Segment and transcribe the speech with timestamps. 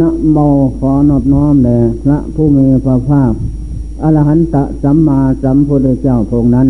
[0.00, 0.38] นะโม
[0.78, 3.32] ขอนอบน้อมแด่พระผู้มีพระภาค
[4.02, 6.68] อรหันตสัมมาสัมพุทธเจ้าพงนั้น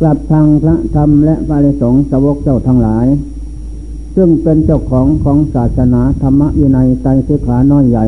[0.00, 3.06] กลับทางพระธรรมและพระสงฆ์สวกเจ้าทั้งหลาย
[4.16, 8.04] ซึ่งเป็นเจ้าของของศาสนาธรรมะอยู่ในใจสิขาน้อยใหญ่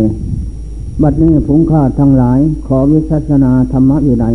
[1.03, 4.27] บัดนี้ผงข้าทั้งหลายขอวิชัชนาธรรมะอยู่ใน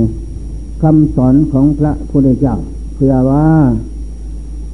[0.81, 2.55] คำสอนของพระพุทธเจ้า
[2.95, 3.47] เพื่อว่า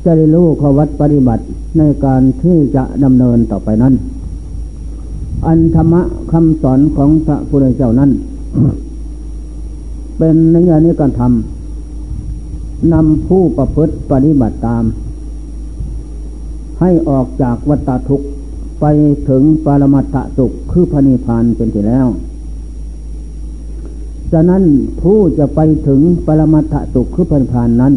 [0.04, 1.44] จะได้รู้ขวัดปฏิบัติ
[1.78, 3.94] ในการที่จะดำเนินต่อไปนั้น
[5.46, 8.12] อันธรรมะคำสอนของพระพุทธเจ้านั้น
[10.18, 14.84] เป็นในยานี้การทำนำผู้ประพฤติปฏิบัติตาม
[16.80, 18.28] ให้ออกจากวัฏทุกข์
[18.82, 18.86] ไป
[19.30, 22.08] ถึงปรมัตถสุขคือพระนิพพานเป็นที่แล้ว
[24.32, 24.64] ฉะนั้น
[25.02, 27.94] ผู้จะไปถึงปรมัตถสุขคือพระนิพพานนั้น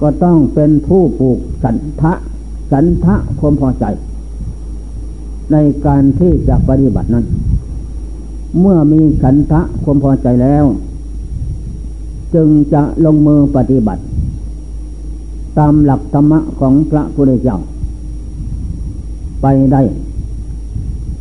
[0.00, 2.12] ก็ต้องเป็นผู้ผูกสันทะ
[2.72, 3.84] สันทะความพอใจ
[5.52, 7.24] ในการที่จะปฏิบัตินั้น
[8.60, 10.64] เมื่อมีสันทะความพอใจแล้ว
[12.34, 14.02] จึงจะลงมือปฏิบัติ
[15.58, 17.58] ตามหลักธรรมะของพระพุทธเจ้า
[19.42, 19.82] ไปได้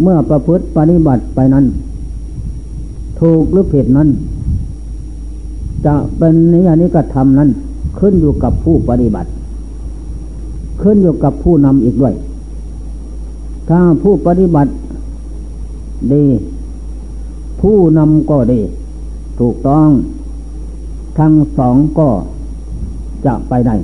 [0.01, 1.65] เมื่อประพฤติปฏิบัติไปนั้น
[3.19, 4.09] ถูกหรือผิดนั้น
[5.85, 7.49] จะเป็นนิยานิกธรรมนั้น
[7.99, 9.29] ขึ้นอยู่กับผู้ปฏิบัติ
[10.81, 12.13] ขึ้นอยู่กับผู้นำอีกด้วย
[13.69, 14.71] ถ้าผู้ปฏิบัติ
[16.13, 16.25] ดี
[17.61, 18.61] ผู้นำก็ดี
[19.39, 19.89] ถูกต้อง
[21.19, 22.09] ทั้งสองก็
[23.25, 23.75] จะไปได้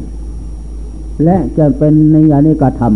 [1.23, 2.93] และจะเป็นในยานิกรรม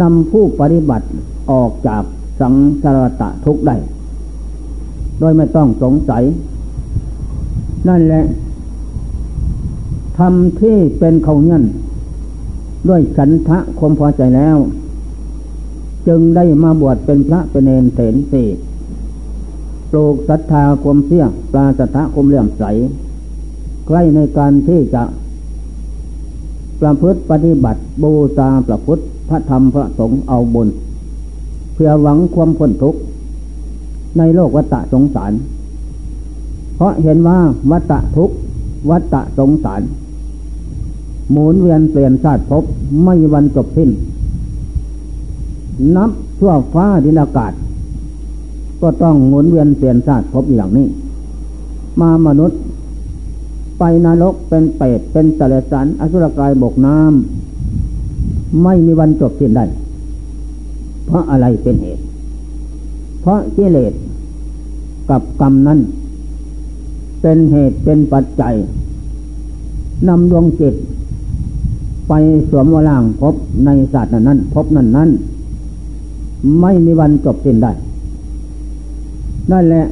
[0.00, 1.06] นำผู้ปฏิบัติ
[1.50, 2.02] ออกจาก
[2.40, 3.76] สังสารตะทุกได้
[5.18, 6.22] โดยไม่ต้องสงสัย
[7.88, 8.24] นั่นแหละ
[10.18, 11.64] ทำที่เป็นเขาเงี้ยน
[12.88, 14.56] ด้วยสันทะความพอใจแล้ว
[16.08, 18.44] จึงได้มาบวชเป็นพระเป็นเนรเถนสี
[19.90, 22.64] ปลูกศรัทธาความเสี่ยปลาศรัทธาความเลื่อมใส
[23.86, 25.02] ใกล้ในการที่จะ
[26.80, 30.68] ประพฤติปฏิบัติบูชาประพุทธพระธรรมพระสงฆ์เอาบน
[31.74, 33.00] เพื่อหวังความพ้นทุกข์
[34.18, 35.32] ในโลกวัฏสงสาร
[36.76, 37.38] เพราะเห็นว่า
[37.70, 38.36] วัฏทุกข์
[38.90, 39.82] วัฏสงสาร
[41.30, 42.64] หมุนเวียนเปลี่ยนชาติภพ
[43.04, 43.90] ไม่วันจบสิ้น
[45.96, 47.52] นับทั่วฟ้าดินอากาศ
[48.80, 50.86] ก็ต้องหมุนเวียนเปลี่ยนชาติพบอย่างนี้
[52.00, 52.60] มามนุษย์
[53.78, 59.64] ไปนรกเป็นเปรตเป็นตะเลสันอสุรกายบกน้ำไม่มีวันจบสิ้นได้
[61.06, 62.02] เพราะอะไรเป็นเหตุ
[63.20, 63.92] เพราะกิเลส
[65.10, 65.78] กับกรรมนั้น
[67.22, 68.54] เป็นเหตุเป็นปัจจัย
[70.08, 70.74] นำดวงจิต
[72.08, 72.12] ไป
[72.50, 75.10] สวมวล่างพบในศาสตร์นั้นพบนั้นนั้น
[76.60, 77.72] ไม่มีวันจบสิ้นได้
[79.50, 79.86] นั่นแหละ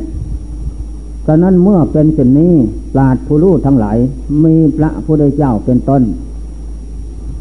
[1.27, 2.53] ตอนนั้นเมื่อเป็นเช่นนี้
[2.95, 3.97] ปราดผู้รู้ทั้งหลาย
[4.45, 6.03] มีพระพุทธเจ้าเป็นต้น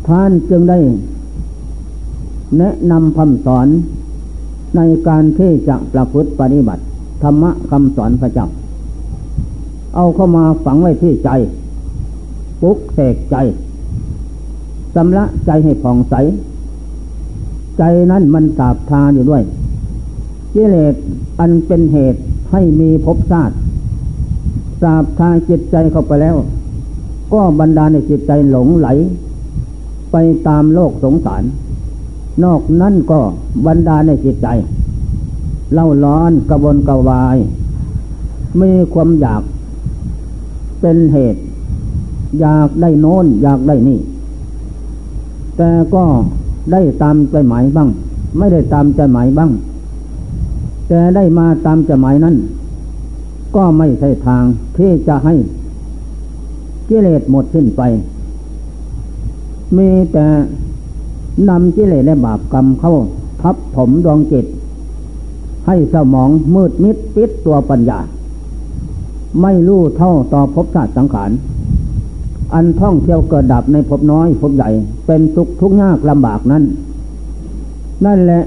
[0.08, 0.80] ท่านจึงได้
[2.58, 3.68] แนะนำคำสอน
[4.76, 6.84] ในการที่จะประพฤติปฏิบัติ
[7.24, 8.48] ธรรมะคำสอนพระเจ้า
[9.96, 11.30] เอาเข้ามาฝังไว้ที่ใจ
[12.62, 13.36] ปุกเสกใจ
[14.94, 16.16] ชำระใจให้ผ่องใส
[17.78, 19.44] ใจนั้นมันสาบทานอยู่ด้วย
[20.54, 20.96] กิเลส
[21.40, 22.20] อันเป็นเหตุ
[22.52, 23.56] ให้มีภพชาติ
[24.82, 26.36] สาบทานจิตใจเข้าไปแล้ว
[27.34, 28.88] ก็บรรดาในจิตใจหลงไหล
[30.12, 30.16] ไป
[30.48, 31.44] ตามโลกสงสาร
[32.44, 33.20] นอกนั้นก็
[33.68, 34.48] บรรดาในจิตใจ
[35.74, 37.38] เล่าร้อนกระวนกระวาย
[38.62, 39.44] มีความอยาก
[40.82, 41.42] เป็นเหตุ
[42.40, 44.00] อยากได้โน้น อยากได้นี่
[45.58, 46.04] แต่ก็
[46.72, 47.90] ได้ตามใจหมายบ้าง
[48.38, 49.52] ไม่ได้ตามใจหมายบ้าง
[50.88, 52.36] แต่ได้มาตามใจหมายนั้น
[53.56, 54.44] ก็ไม่ใช่ทาง
[54.78, 55.34] ที่จะให้
[56.90, 57.82] กิเลสหมดสิ้นไป
[59.78, 60.26] มีแต่
[61.50, 62.94] นำกิเลสและบาปกรรมเข้า
[63.42, 64.46] ทับถมดวงจิต
[65.68, 68.00] ให้สมองมืดมิดปิดตัวปัญญา
[69.42, 71.32] ไม่รู้เท่าต่อภพชาติสังขาร
[72.54, 74.70] อันท่องเที่ยวเกิดดับในภพน้อยภพใหญ่
[75.06, 76.64] เป็นทุกทุกยากลำบากนั้น
[78.06, 78.44] นั่นแหละ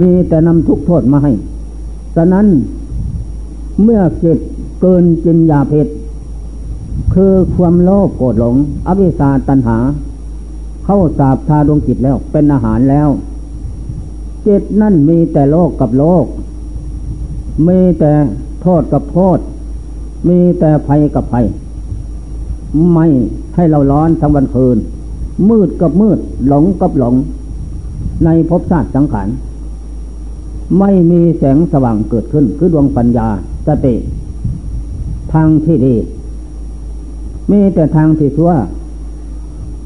[0.00, 1.32] มีแต่นำทุกโทษมาให้
[2.16, 2.46] ฉะนั้น
[3.82, 4.38] เมื่อจิต
[4.80, 5.88] เกินจินยาเพช
[7.14, 8.56] คือความโลภโกรธหลง
[8.86, 9.78] อวิชาตันหา
[10.84, 13.08] เข้าสาบทาดวงจิตแล้ว เป็นอาหารแล้ว
[14.46, 16.24] จิตนั่นมีแต่โลกกับโลก
[17.68, 18.12] มีแต่
[18.62, 19.38] โทษกับโทษ
[20.28, 21.44] มีแต่ภัยกับภัย
[22.92, 23.06] ไม่
[23.54, 24.76] ให้เราร้อนทั้งวันคืน
[25.48, 27.14] มืดกับมืดหลงกับหลง
[28.24, 29.28] ในภพชาติสังขาร
[30.78, 33.28] ไม่มีแสงสว่างเกิดขึ้น คือดวงปัญญา
[33.66, 33.94] สติ
[35.32, 35.94] ทางที่ดี
[37.50, 38.52] มีแต่ทางที่ชั่ว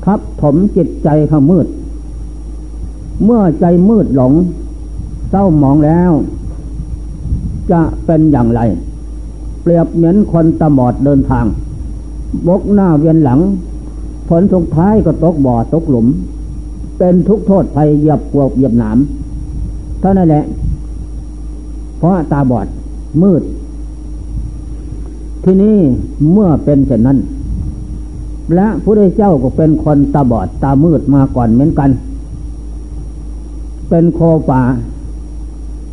[0.05, 1.67] ทับถมจิตใจเขามืด
[3.25, 4.33] เมื่อใจมืดหลง
[5.31, 6.13] เศร้าหมองแล้ว
[7.71, 8.61] จะเป็นอย่างไร
[9.67, 11.45] เปรียบเหมือนคนตาบอดเดินทาง
[12.47, 13.41] บกหน้าเวียนหลัง
[14.29, 16.07] ผลสุดท้ายก็ตกบ่อตกหลุม
[16.99, 18.99] เป็นทุกโทษภัยเหยียบกวกเหยียบหนาม
[20.01, 20.45] เท่านั้นแหละ
[21.99, 22.67] เพราะตาบอด
[23.23, 23.43] มืด
[25.45, 25.77] ที่นี้
[26.33, 27.19] เมื่อเป็นเช่นนั้น
[28.55, 31.91] และพระเจ้าก็เป็นคนตาบอดตามืดมาก่อนเหมือนกัน
[33.89, 34.21] เป็นโค
[34.51, 34.63] ป่า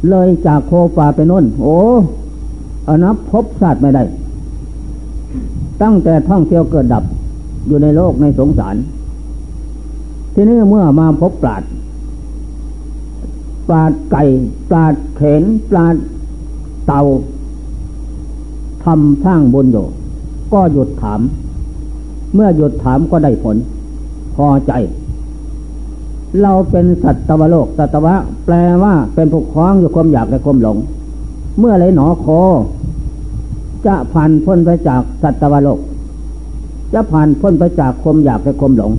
[0.10, 1.78] เลยจากโคป่าไปน้นโอ้
[2.88, 4.04] อนับพบศาสตร์ไม่ได้
[5.82, 7.04] ตั้งแต่ท่องเที่ยวเกิดดับ
[7.68, 8.76] อยู่ในโลกในสงสาร
[10.34, 11.64] ทีนี้เมื่อมาพบปราด
[13.68, 14.24] ปราดไก่
[14.70, 15.96] ปราดเขนปราด
[16.88, 17.02] เต่า
[18.84, 19.86] ทำสร้างบนอยู่
[20.54, 21.22] ก็หยุดถาม
[22.34, 23.58] เมื่อหยุดถามก็ได้ผล
[24.36, 24.72] พอใจ
[26.42, 28.16] เราเป็นสัตวโลกสัตวะ
[28.46, 30.78] แปลว่าเป็นผู้คล้องอยู่ความอยากและความหลง
[31.60, 32.40] เมื่อไรหนอคอ
[33.86, 35.80] จะผ่านพ้นไปจากสัตวโลก
[36.94, 38.92] จะผ่านพ้นไปจากความอยากและความหลง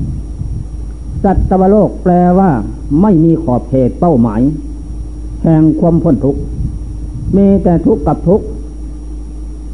[1.24, 2.50] สัตวโลกแปลว่า
[3.02, 4.40] ไม่มีขอบเขตเป้าหมาย
[5.42, 6.40] แห่งความพ้นทุกข์
[7.36, 8.46] มีแต่ทุกข์กับทุกข์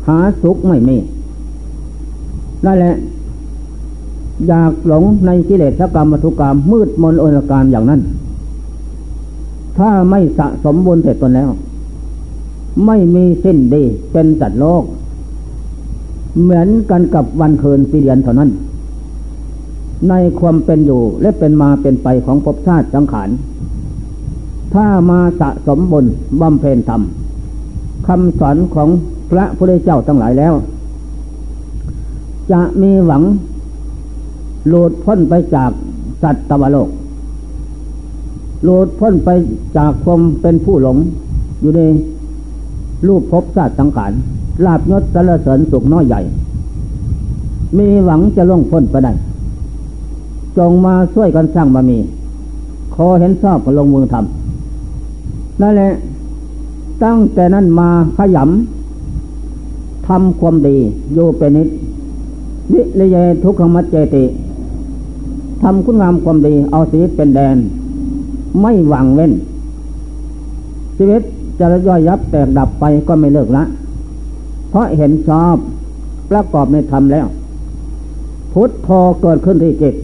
[0.08, 0.96] หาสุขไม่มี
[2.64, 2.94] นั่นแหละ
[4.48, 8.00] อยากหลงในกิเลสกรรมวัตถุกรรมมืดมนอนการอย่างนั้น
[9.78, 11.48] ถ้าไม่สะสมบุญเสร็จตนแล้ว
[12.86, 13.82] ไม่มีสิ้นดี
[14.12, 14.84] เป็นสัตว์โลก
[16.40, 18.50] เหมือนกันกับวันคืนปีเดือนเท่านั้น
[20.08, 23.28] ในความเป็นอยู่และเป็นมาเป็นไปของภพชาติสังขาร
[24.74, 26.06] ถ้ามาสะสมบุญ
[26.40, 27.02] บำเพ็ญธรรม
[28.06, 28.88] คำสอนของ
[29.30, 30.54] พระพุทธเจ้าทั้งหลายแล้ว
[32.52, 33.22] จะมีหวัง
[34.68, 35.70] หลุดพ้นไปจาก
[36.22, 36.88] สัตว์ตวโลก
[38.64, 39.28] หลุดพ้นไป
[39.76, 40.96] จากความเป็นผู้หลง
[41.60, 41.80] อยู่ใน
[43.06, 44.12] รูปภพชาติสังขาร
[44.64, 46.20] ลาบยศสารเสริญสุขน้อยใหญ่
[47.76, 49.12] มีหวังจะล่วงพ้นไปได้
[50.58, 51.98] จงมาช่วยกันสร้างบารมี
[52.94, 55.90] ขอเห็นชอบก็ลงมือทำนั่นแหละ
[57.02, 60.76] ตั้งแต่นั้นมาขยำทำความดี
[61.14, 61.68] โยเป็นนิด
[62.72, 64.24] วิเลเยทุกขมัจเจติ
[65.62, 67.56] ทำคุณงามความดีเอาชีวิตเป็นแดน
[68.60, 69.32] ไม่หวังเว้น
[70.96, 71.22] ชีวิต
[71.60, 73.64] จะย่อยยับแตกดับไปก็ไม่เลิกละ
[74.70, 75.56] เพราะเห็นชอบ
[76.30, 77.26] ประกอบในธรรมแล้ว
[78.52, 79.94] พุทธพอเกิดขึ้นที่จิต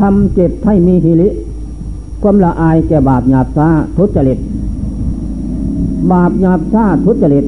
[0.00, 1.28] ทำจิตให้มีหิริ
[2.22, 4.38] ความละอายแก่บาปหยาบซาทุจริต
[6.12, 7.44] บาปหยาบซาทุจริต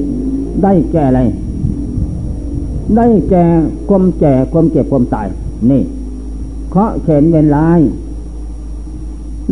[0.63, 1.21] ได้แก่อะไร
[2.95, 3.43] ได้แก่
[3.89, 5.27] ความแก่ความเจ็บความตาย
[5.71, 5.81] นี่
[6.71, 7.79] เคาะเข็นเวนลาย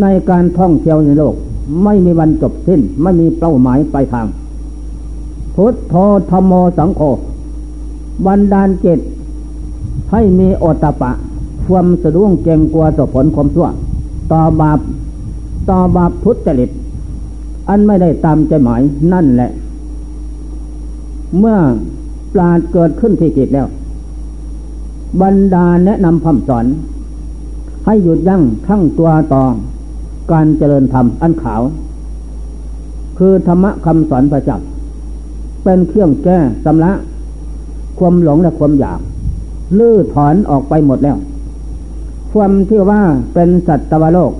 [0.01, 1.35] ในการท่องเที่ยวในโลก
[1.83, 4.27] ไม่มีวันจบสิ้น ไม่มีเป้าหมายปลายทาง
[5.55, 5.93] พุทโธ
[6.31, 7.01] ธรรมโมสังโฆ
[8.25, 8.99] บันดาลจิต
[10.11, 11.11] ให้มีโอตปะ
[11.65, 13.67] ความสะดุ้งเกงกลัวต่อผลความชั่ว
[14.31, 14.79] ต่อบาป
[15.69, 16.69] ต่อบาปทุจริต
[17.69, 18.81] อันไม่ได้ตามใจหมาย
[19.13, 19.51] นั่นแหละ
[21.39, 21.57] เมื่อ
[22.33, 23.67] ปราดเกิดขึ้นที่จิตแล้ว
[25.21, 26.65] บรรดาแนะนำคำสอน
[27.85, 29.43] ให้หยุดยั้งทั้งตัวต่อ
[30.31, 31.61] การเจริญธรรมอันขาว
[33.17, 34.67] คือธรรมะคำสอนประจักษ์
[35.63, 36.91] เป็นเครื่องแก้สำละ
[37.99, 38.99] ความหลงและความอยาก
[39.79, 41.17] ลื้อถอนออกไปหมดแล้ว
[42.31, 43.01] ความที่ว่า
[43.33, 44.33] เป็นสัตวโลก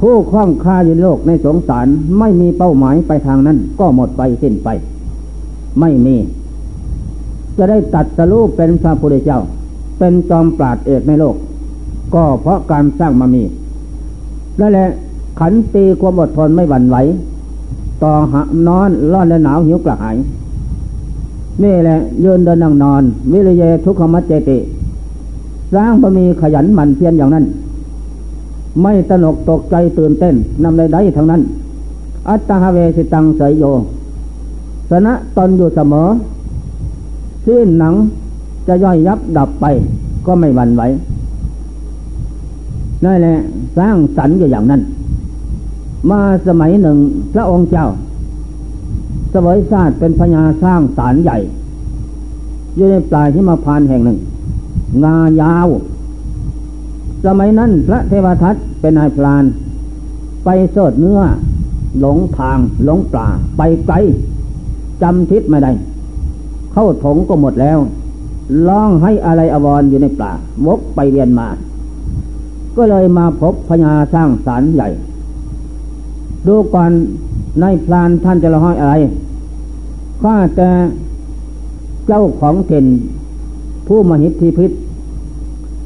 [0.00, 1.86] ผู้คล้องคาอยู่โลกในสงสาร
[2.18, 4.68] ไม่มีเป้าหมายไปทางนั้น ก็หมดไปสิ้นไป
[5.80, 6.16] ไม่มี
[7.56, 9.40] จะได้ตัดสรูปเป็นพระพุทธเจ้า
[9.98, 11.36] เป็นจอมปราดเอกในโลก
[12.14, 13.42] ก็เพราะการสร้างมามี
[14.60, 14.86] นั่นแหละ
[15.40, 16.96] ขันตีความอดทนไม่หวั่นไหว
[18.02, 18.34] ต่อห
[18.66, 20.16] นอนร้อนและหนาวหิวกระหาย
[21.62, 24.58] นี่แหละยืนเดินนั่งนอน วิริยะทุกขมัจเจติ
[25.74, 27.44] สร้างบะมีขยันหมั่นเพียรอย่างนั้น
[28.82, 31.42] ไม่ตนกตกใจตื่นเต้นนำใดๆทั้งนั้น
[32.28, 33.64] อัตตาเวสิตังเสยโย
[34.90, 36.06] สนะตนอยู่เสมอ
[37.46, 37.94] สิ้นหนัง
[38.66, 39.64] จะย่อยยับดับไป
[40.26, 40.82] ก็ไม่หวั่นไหว
[43.04, 43.36] นั่นแหละ
[43.78, 44.82] สร้างสรรค์อยู่อย่างนั้น
[46.10, 46.98] มาสมัยหนึ่ง
[47.34, 47.86] พระองค์เจ้า
[49.32, 51.38] สวยชาติเป็นพญาสร้างสารใหญ่
[52.76, 54.18] อยู่ในปลายที่มาพานแห่งหนึ่ง
[55.04, 55.68] งายาว
[57.26, 59.44] สมัยนั้นพระเทวทัตเป็นนายพลาน
[60.44, 61.20] ไปเสดเนื้อ
[62.00, 63.26] หลงทางหลงป่า
[63.56, 63.96] ไปไกล
[65.02, 65.72] จำทิศไม่ได้
[66.72, 67.78] เข้าถงก็หมดแล้ว
[68.68, 70.32] ร้องให้อะไรอวรอยู่ในป่า
[70.66, 71.48] วกไปเรียนมา
[72.76, 74.88] ก็เลยมาพบพญาสร้างสารใหญ่
[76.46, 76.90] ดูก่อน
[77.60, 78.94] ในพลานท่านจะละห้อยอะไร
[80.22, 80.68] ข้าแต่
[82.06, 82.86] เจ้าของเทน
[83.86, 84.70] ผู้มหิทธิพิษ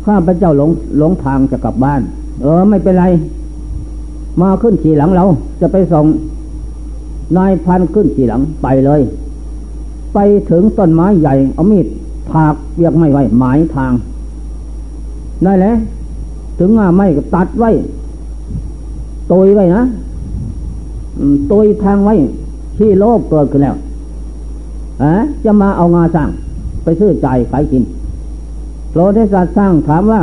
[0.04, 2.00] ข้าพระเจ้าหลงหลงทางจะกลับบ้าน
[2.40, 3.04] เออไม่เป็นไร
[4.40, 5.24] มาขึ้นขี่หลังเรา
[5.60, 6.06] จะไปส่ง
[7.36, 9.00] นายพันขึ้นขี่หลังไปเลย
[10.14, 10.18] ไป
[10.50, 11.86] ถึงต้นไม้ใหญ่เอามีด
[12.30, 13.92] ถากเบียกไม่ไว้หมายทาง
[15.44, 15.76] ได้แล้ว
[16.58, 17.70] ถึงง่าไม่ก็ตัดไว้
[19.32, 19.82] ตุยไว้นะ
[21.52, 22.14] ตุยทางไว้
[22.78, 23.76] ที่โลกเกิดขึ้นแล้ว
[25.02, 25.12] อะ
[25.44, 26.28] จะมาเอางาสร้าง
[26.82, 27.82] ไปซื้อใจขายกิน
[28.94, 30.20] โลเทศาสร้างถามว่า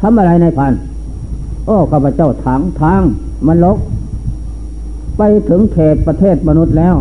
[0.00, 0.72] ทำอะไรในพัน
[1.66, 3.02] โอ้ข้าพเจ้าถางทาง
[3.46, 3.78] มันลก
[5.18, 6.94] ไปถึงเขตประเทศมนุษย์แล้ว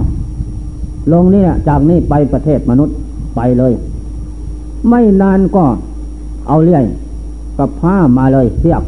[1.11, 2.95] ลงนี่จากนี่ไปประเทศมนุษย์
[3.35, 3.73] ไปเลย
[4.89, 5.63] ไม่นานก็
[6.47, 6.79] เอาเลี่ย
[7.57, 8.83] กับผ้ามาเลยเทียบ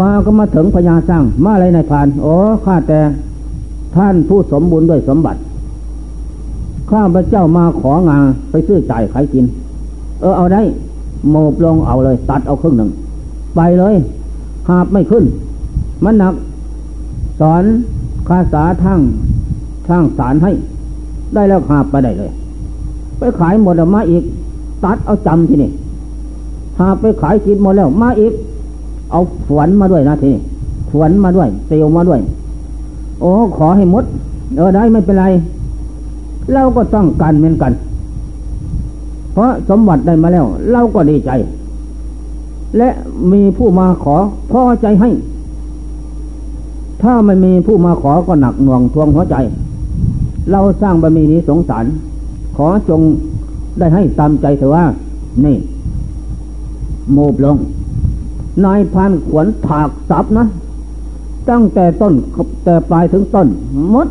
[0.00, 3.00] มาก็มาถึงพญาสร้าง มาอะไรในพานโอ้ข้าแต่
[3.96, 5.40] ท่านผู้สมบูรณ์ด้วยสมบัติ
[6.90, 8.18] ข้าพระเจ้ามาของา
[8.50, 9.44] ไปซื้อจ่ายขายกิน
[10.20, 10.62] เออเอาได้
[11.30, 12.90] โมบลงเอาเลย ตัดเอาครึ่งหนึ่ง
[13.56, 13.94] ไปเลย
[14.68, 15.24] หาบไม่ขึ้น
[16.04, 16.34] มันหนัก
[17.40, 17.62] สอน
[18.28, 19.00] คาสาทั้ง
[19.88, 20.52] ทั้งสารให้
[21.34, 22.30] ได้แล้วหาบไปได้เลย
[23.18, 24.22] ไปขายหมดล้วมาอีก
[24.84, 25.70] ตัดเอาจำที่นี่
[26.82, 28.32] หาไปขายกินหมดแล้ว มาอีก
[29.10, 30.40] เอาฝวนมาด้วยนะทีนี้
[30.90, 32.20] ฝวนมาด้วยเตียวมาด้วย
[33.20, 34.04] โอ้ขอให้มด
[34.56, 35.24] เออได้ไม่เป็นไร
[36.52, 37.72] เราก็ต้องการเหมือนกัน
[39.32, 41.30] เพราะสมบัติได้มาแล้ว เราก็ดีใจ
[42.76, 42.88] และ
[43.32, 44.16] มีผู้มาขอ
[44.50, 45.10] พอใจให้
[47.02, 49.36] ถ้าไม่มีผู้มาขอก็หนักหน่วงทวงหัวใจ
[50.50, 51.84] เราสร้างบารมีนี้สงสาร
[52.56, 53.00] ขอจง
[53.78, 54.84] ได้ให้ตามใจเถอะว่า
[55.44, 55.56] นี่
[57.12, 57.56] โมบลง
[58.64, 60.44] นายพันขวนถากสับนะ
[61.50, 62.14] ตั้งแต่ต้น
[62.64, 63.48] แต่ปลายถึงต้น
[63.94, 64.08] มด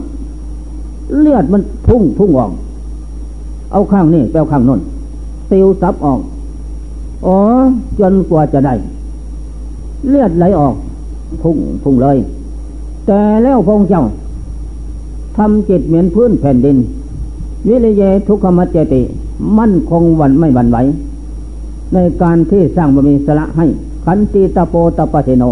[1.19, 2.51] เลือดมันพุ่งพุ่งออก
[3.71, 4.79] เอาข้างนี้แปลข้างนน
[5.51, 6.19] ติวซับออก
[7.25, 7.37] อ๋อ
[7.99, 8.73] จนกว่าจะได้
[10.07, 10.75] เลือดไหลออก
[11.43, 12.17] พุ่งพุ่งเลย
[13.07, 14.03] แต่แล้วพงเจ้า
[15.37, 16.77] ทำจิตเหมือนพื้นแผ่นดิน
[17.67, 19.01] วิริเยทุกขมัจเจติ
[19.57, 20.77] มั่นคงวันไม่หวั่นไหว
[21.93, 23.65] ในการที่สร้างบารมีสละให้
[24.05, 25.43] ขันติตะโปตะปะเทโน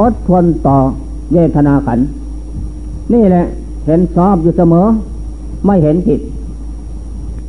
[0.00, 0.76] อดทนต่อ
[1.32, 1.98] เวทนาขัน
[3.12, 3.44] นี่แหละ
[3.86, 4.86] เห็นชอบอยู่เสมอ
[5.66, 6.20] ไม่เห็นผิด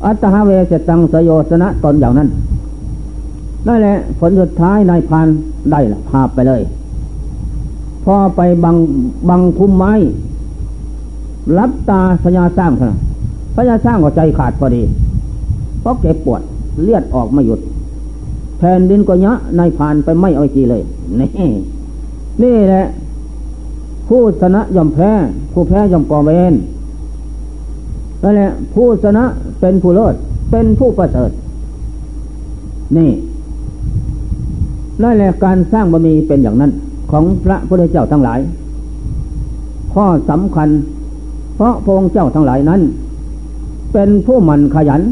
[0.04, 2.28] อัตหาเวสตังสยสนะตนอย่างนั้น
[3.66, 5.26] นั่นแหละผลสุดท้ายนายพาน
[5.70, 6.62] ได้ละพาไปเลย
[8.04, 8.76] พอไปบัง
[9.28, 9.92] บังคุ้มไม้
[11.58, 12.94] รับตาพญาสร้างเถอะ
[13.56, 14.82] พญาสร้างก็ใจขาดพอดี
[15.80, 16.42] เพราะเก็บปวด
[16.82, 17.60] เลือดออกไม่หยุด
[18.64, 20.82] แผ่นดินก็ยะนายผ่านไปไม่เอาจีเลย
[21.20, 21.28] นี่
[22.42, 22.84] นี่แหละ
[24.08, 25.10] ผู้ชนะย่อมแพ้
[25.52, 26.54] ผู้แพ้ย่อมก่อเวร
[28.22, 29.24] นั่นแหละผู้ชนะ
[29.60, 30.14] เป็นผู้เลิศ
[30.50, 31.30] เป็นผู้ประเสริฐ
[32.96, 33.10] นี่
[35.02, 36.70] นั่นแหละการสร้างบารมีเป็นอย่างนั้น
[37.10, 38.40] ของพระพุทธเจ้าทั้งหลาย
[39.92, 40.68] ข้อสำคัญ
[41.56, 42.80] เพราะพระองค์เจ้าทั้งหลายนั้น
[43.92, 45.02] เป็นผู้มั่นขยัน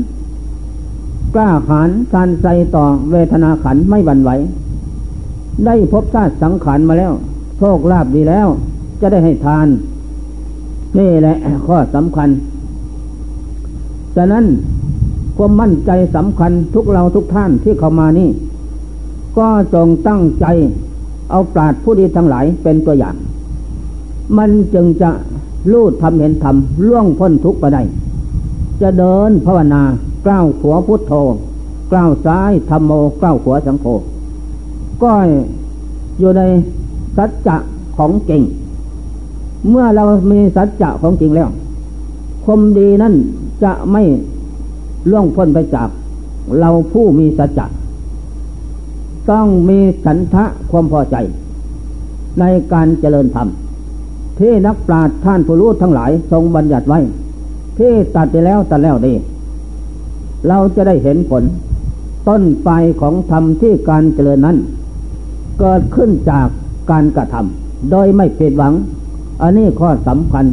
[1.35, 4.31] กล้าหาญการใจต่อเวทนาขันไม่หวั่นไหว
[5.67, 7.13] ได้พบชาติสังขารมาแล้ว
[7.59, 8.49] โชคลาภดีแล้ว
[9.01, 9.67] จะได้ให้ทาน
[10.99, 12.29] นี่แหละข้อสำคัญ
[14.17, 14.45] ฉะนั้น
[15.37, 18.29] ความมั่นใจสำคัญทุกเราทุกท่านที่เข้ามานี่
[19.39, 20.47] ก็จงตั้งใจ
[21.31, 23.15] เอาปราดผู้ดีทั้งหลายเป็นตัวอย่าง
[24.39, 25.11] มันจึงจะ
[25.73, 27.83] รู้ทำเห็นทำล่วงพ้นทุกข์ไปได้
[28.83, 29.83] จะเดินภาวนา
[30.27, 31.13] ก้าวขัวพุทโธ
[31.95, 33.87] ก้าวซ้ายธรรมโมก้าวขัวสังโฆ
[35.03, 35.13] ก็
[36.19, 36.43] อยู่ใน
[37.17, 37.57] สัจจะ
[37.97, 38.43] ของจริง
[39.69, 41.49] เมื่อเรามีสัจจะของจริงแล้ว
[42.45, 43.15] คมดีนั้น
[43.65, 44.03] จะไม่
[45.11, 45.89] ล่วงพ้นไปจาก
[46.59, 47.67] เราผู้มีสัจจะ
[49.31, 51.17] ต้องมีฉันทะความพอใจ
[52.41, 53.49] ในการเจริญธรรม
[54.39, 57.01] ที่นักปราชญ์ท่านผู้รู้ทั้งหลายทรงบัญญัติไว้
[57.79, 59.13] ที่ตัดไปแล้วตัดแล้วดี
[60.49, 61.43] เราจะได้เห็นผล
[62.29, 64.57] ต้นปลายของธรรมที่การเจริญนั้น
[65.61, 66.49] เกิดขึ้นจาก
[66.91, 68.75] การกระทำโดยไม่ผิดหวัง
[69.43, 70.45] อันนี้ข้อสำคัญ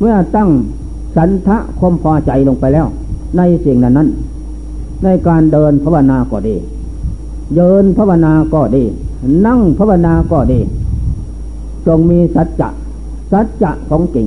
[0.00, 0.50] เมื่อตั้ง
[1.16, 2.86] สันทะคมพอใจลงไปแล้ว
[3.36, 4.08] ในสิ่งนั้นนั้น
[5.04, 6.56] ในการเดินภาวนาก็ดี
[7.56, 8.84] เดินภาวนาก็ดี
[9.46, 10.60] นั่งภาวนาก็ดี
[11.86, 12.68] จงมีสัจจะ
[13.32, 14.26] สัจจะของจริง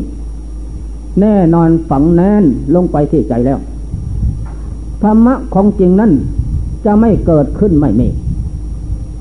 [1.21, 2.43] แน่นอนฝังแน่น
[2.75, 3.59] ลงไปที่ใจแล้ว
[5.03, 6.11] ธรรมะของจริงนั้น
[6.85, 8.07] จะไม่เกิดขึ้นไม่มี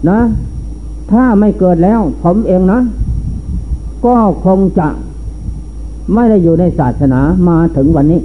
[0.08, 0.20] นะ
[1.10, 2.80] ถ้าไม่เกิดแล้วผมเองนะ
[4.04, 4.88] ก็คงจะ
[6.14, 8.20] ไม่ได้อยู่ในศาสนามาถึงวันนี้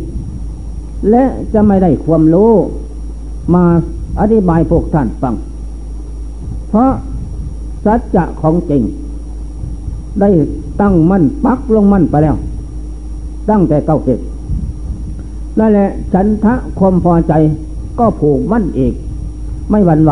[1.10, 2.52] และจะไม่ได้ความรู้
[3.54, 3.64] มา
[4.20, 5.36] อธิบายพวกท่านฟัง
[6.70, 6.92] เพราะ
[7.86, 8.82] สัจจะของจริง
[10.20, 10.30] ได้
[10.82, 12.36] ตั้งมั่นปักลงมั่นไปแล้ว
[13.50, 14.18] ตั้งแต่เก้าสิบ
[15.60, 17.34] นั่นแหละฉันทะความพอใจ
[18.00, 18.94] ก็ผูกมั่นอีก
[19.70, 20.12] ไม่หวั่นไหว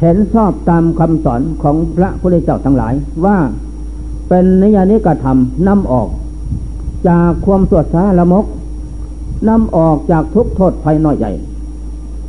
[0.00, 3.36] เห็นชอบตามคำสอนของพระพุทธเจ้าทั้งหลายว่า
[4.28, 6.08] เป็นนิยานิกระทำนำออก
[7.08, 8.44] จากความสวดสาละมก
[9.48, 11.32] นำออกจากทุกโทษภัยน้อยใหญ่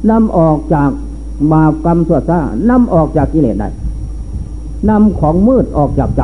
[0.10, 0.90] นำออกจาก
[1.52, 3.70] บาปกรรมสวดซานำออกจากกิเลสได้
[4.90, 6.24] นำของมืดออกจากใจ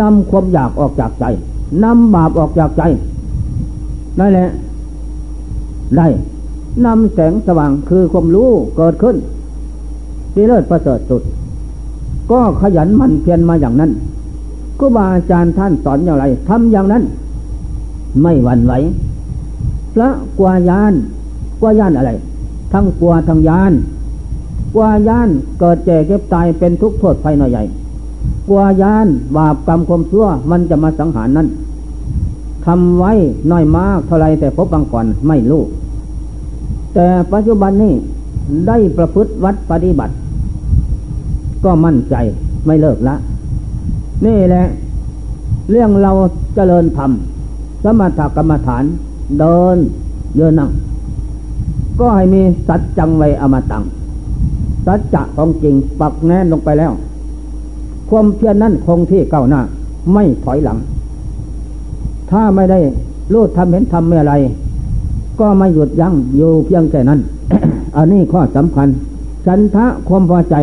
[0.00, 1.24] นำความอยากออกจากใจ
[1.84, 2.82] นำบาปออกจากใจ
[4.18, 4.48] นั่นแหละ
[5.96, 6.06] ได้
[6.86, 9.16] นำแสงสว่างคือความรู้เกิดขึ้น
[10.32, 11.22] ที่เลิศประเสริฐสุด
[12.30, 13.90] ก็ขยันมันเพียรมาอย่างนั้น
[14.78, 17.02] ครูบาอาจารย์ท่านสอนอย่างไรทำอย่างนั้น
[18.22, 18.72] ไม่หวั่นไหว
[19.94, 20.08] พระ
[20.38, 20.92] กวายาน
[21.60, 22.10] กวายานอะไร
[22.72, 23.72] ทั้งกลัวทั้งยาน
[24.74, 25.28] กลัวยาน
[25.60, 27.62] เกิดแก่เก็บตายเป็นทุกข์โทษภัยน้อยใหญ่
[28.48, 29.06] กลัวยาน
[29.36, 31.46] บาปกรรมความชั่วมันจะมาสังหารนั้น
[32.68, 33.12] ทำไว้
[33.50, 35.62] น้อยมากเท่าไรแต่พบบางก่อนไม่รู้
[36.94, 37.94] แต่ปัจจุบันนี้
[38.68, 40.14] ได้ประพฤติวัดปฏิบัติ
[41.64, 42.14] ก็มั่นใจ
[42.66, 43.14] ไม่เลิกละ
[44.26, 44.64] นี่แหละ
[45.70, 46.12] เรื่องเรา
[46.54, 47.10] เจริญธรรม
[47.84, 48.84] สมถกรรมฐาน
[49.38, 49.76] เดิน
[50.36, 50.70] เยืนนั่ง
[51.98, 53.84] ก็ให้มีสัจจังไว้อมตัง
[54.86, 56.92] สัจจะของจริงปักแน่นลงไปแล้ว
[58.08, 59.60] ความเพียรนั้นคงที่เก้าหน้า
[60.12, 60.78] ไม่ถอยหลัง
[62.30, 62.80] ถ้าไม่ได้
[63.32, 64.34] รู้ทำเห็นทำเมื่อไร
[65.40, 67.20] ก็ไม่หยุดยั้งอยู่เพียงแค่นั้น
[67.96, 68.88] อันนี้ข้อสำคัญ
[69.46, 70.56] ฉันทะความพอใจ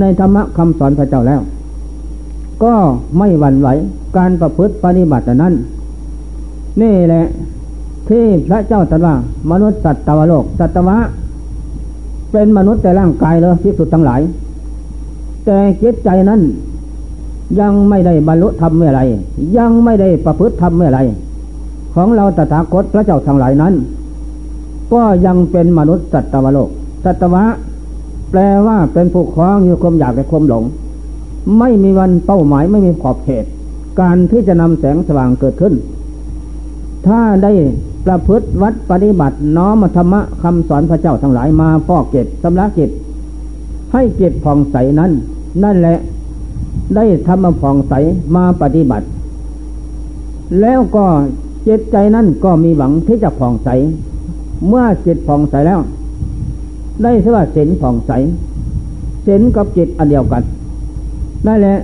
[0.00, 1.40] ในธรรมะคำสอนพระเจ้าแล้ว
[2.62, 2.74] ก็
[3.18, 3.68] ไม่หวั่นไหว
[4.16, 5.54] การประพฤติปฏิบัตินั้น
[6.80, 7.24] นี่แหละ
[8.08, 9.14] ที่พระเจ้าตรัสว่า
[9.50, 10.96] มนุษย์สัตว์ตวโลกสัตวะ
[12.32, 14.20] เป็นมนุษย์แต่ร่างกายเลยที่สุดทั้งหลาย
[15.46, 16.40] แต่จิตใจนั้น
[17.60, 19.00] ยังไม่ได้บรรลุธรรมเมื่อไร
[19.58, 21.00] ยังไม่ได้ประพฤติธรรมเมื่อไร
[21.94, 23.74] ของเราตถาคตพระเจ้าทั้งหลายนั้น
[24.92, 26.70] ก็ยังเป็นมนุษย์สัตวโลก
[27.04, 27.44] สัตวะ
[28.30, 30.64] แปลว่าเป็นผู้คล้องอยู่ความอยากและความหลง
[31.58, 33.44] ไม่มีวันเป้าหมายไม่มีขอบเขต
[34.00, 35.74] การที่จะนำแสงสว่างเกิดขึ้น
[37.06, 37.52] ถ้าได้
[38.06, 42.90] ประพฤติวัดปฏิบัติน้อมธรรมะคำสอนพระเจ้าทั้งหลายมาฟอกเกตสำลักเกต
[43.92, 45.10] ให้เกตผ่องใสนั้น
[45.64, 45.98] นั่นแหละ
[46.96, 47.94] ได้ทำมาผ่องใส
[48.36, 49.06] มาปฏิบัติ
[50.60, 51.04] แล้วก็
[51.66, 53.68] จิตใจนั้นก็มีหวังที่จะผ่องใส
[54.68, 55.80] เมื่อจิตผ่องใสแล้ว
[57.02, 58.12] ได้สว่าศีลผ่องใส
[59.26, 60.42] ศีลกับจิตอันเดียวกัน
[61.46, 61.76] นั่นแหละ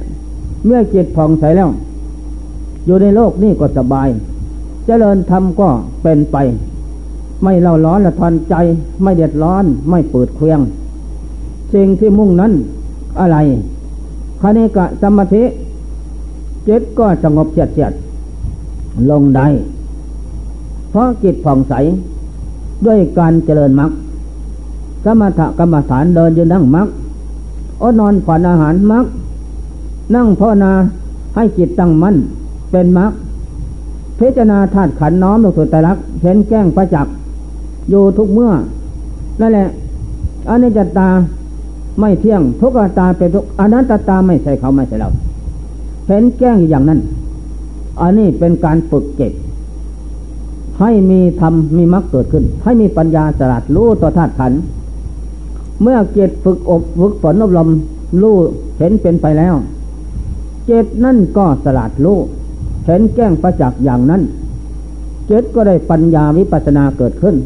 [0.67, 1.71] เมื่อจิตผ่องใสแล้ว
[2.87, 4.09] อยู่ในโลกนี้ก็สบาย
[4.87, 5.69] เจริญธรรมก็
[6.03, 6.37] เป็นไป
[7.43, 8.55] ไม่เล่าร้อนละทอนใจ
[9.03, 10.61] ไม่เดือดร้อนไม่เปิดเครื่อง
[11.75, 12.53] สิ่งที่มุ่งนั้น
[13.21, 13.37] อะไร
[14.46, 15.42] คณิกะสมาธิ
[16.68, 17.92] จิตก็สงบเฉียดเฉียด
[19.11, 19.46] ลงได้
[20.90, 21.74] เพราะจิตผ่องใส
[22.87, 23.90] ด้วยการเจริญมรรค
[25.04, 26.88] สมถกรรมฐานเดินยืนนั่งมรรค
[27.83, 29.04] อดนอนผ่อนอาหารมรรค
[30.14, 30.72] นั่งภาวนา
[31.35, 32.16] ให้จิตตั้งมั่น
[32.70, 33.12] เป็นมรรค
[34.18, 37.14] พิจารณาธาตุขันน้อมลงสู่ตรักเห็นแก้งประจักษ์
[37.90, 38.52] อยู่ทุกเมื่อ
[39.40, 39.68] นั่นแหละ
[40.48, 41.09] อันนี้จตา
[42.00, 45.11] ไม่เที่ยงทุกตาเป็นทุกอนัตตาไม่ใช่เขาไม่ใช่เรา
[46.07, 47.00] เห็นแก้งอย่างนั้น
[48.00, 49.33] อันนี้เป็นการฝึกเก็บ
[50.80, 54.52] ให้มีธรรมมีมรรคเกิดขึ้น ให้มีปัญญาสลัดรู้ต่อธาตุขัน
[55.83, 57.68] เมื่อเกตฝึกอบฝึกฝนอบรม
[58.22, 58.37] รู้
[58.78, 59.54] เห็นเป็นไปแล้ว
[60.66, 62.18] เจตนั่นก็สลัดรู้
[62.87, 64.22] เห็นแก้งประจักษ์อย่างนั้น
[65.26, 67.37] เจตก็ได้ปัญญาวิปัสนาเกิดขึ้น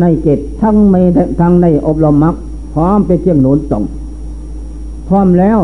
[0.00, 1.00] ในเจตทั้งไม่
[1.40, 2.34] ทั้งในอบรมมรรค
[2.74, 3.82] พร้อมไปเที่ยงหนุนส่ง
[5.08, 5.58] พร้อมแล้ว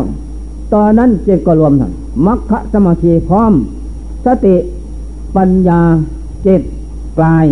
[0.74, 1.92] ตอนนั้นเจตก็รวมทั้ง
[2.26, 3.52] มรรคสมาธิพร้อม
[4.26, 4.56] สติ
[5.36, 5.80] ปัญญา
[6.42, 6.62] เจต
[7.18, 7.46] กลาย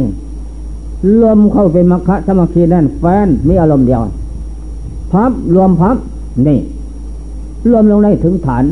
[1.21, 4.03] รวมเข้าเป็นมรรคสมาธิแน่นแฟนมีอารมณ์เดียว
[5.13, 5.97] พับรวมพับ
[6.47, 6.59] นี่
[7.71, 8.65] รวมลงได้ถึงฐาน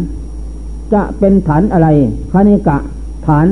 [0.92, 1.88] จะเป็นฐานอะไร
[2.32, 2.76] คณิกะ
[3.26, 3.46] ฐาน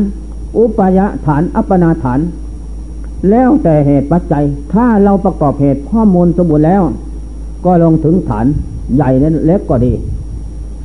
[0.57, 2.21] อุปยะฐาน อัปปนาฐาน
[3.31, 6.83] แล้วแต่เหตุปัจจัย ถ้าเราประกอบเหตุข้อมูลสมบูรณ์แล้ว
[7.65, 8.47] ก็ลงถึงฐาน
[8.95, 9.11] ใหญ่
[9.47, 9.93] เล็กก็ดี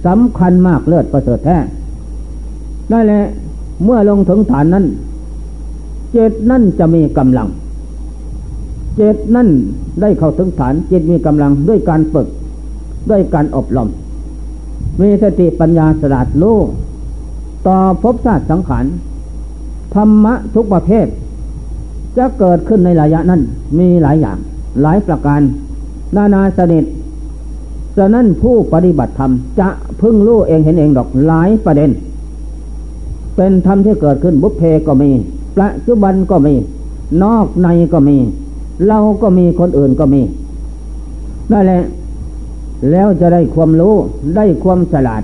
[0.05, 1.57] สำคัญมากเลือดประเสริฐแท้
[2.91, 3.23] นั่นแหละ
[3.83, 4.85] เมื่อลงถึงฐานนั้น
[6.11, 7.47] เจตนั่นจะมีกำลัง
[8.95, 9.49] เจตนั่น
[10.01, 12.27] ได้เข้าถึงฐานเจตมีกำลังด้วยการฝึก
[13.09, 13.89] ด้วยการอบรม
[15.01, 16.57] มีสติปัญญาสลาดรู้
[17.67, 18.85] ต่อภพชาติสังขาร
[19.95, 21.07] ธรรมะทุกประเภท
[22.17, 23.41] จะเกิดขึ้นในระยะนั้น
[23.79, 24.37] มีหลายอย่าง
[24.81, 25.41] หลายประการ
[26.15, 26.85] นานาสนิท
[27.97, 29.69] ฉะนั้นผู้ปฏิบัติธรรมจะ
[30.01, 31.89] พึ่งรู้เองเห็นเองดอกหลายประเด็น
[33.35, 35.09] เป็นธรรมที่เกิดขึ้นบุพเพก็มี
[35.57, 36.53] ปัจจุบันก็มี
[37.23, 38.17] นอกในก็มี
[38.87, 40.21] เราก็มีคนอื่นก็มี
[41.51, 41.81] นั่นแหละ
[42.91, 43.95] แล้วจะได้ความรู้
[44.35, 45.23] ได้ความฉลาด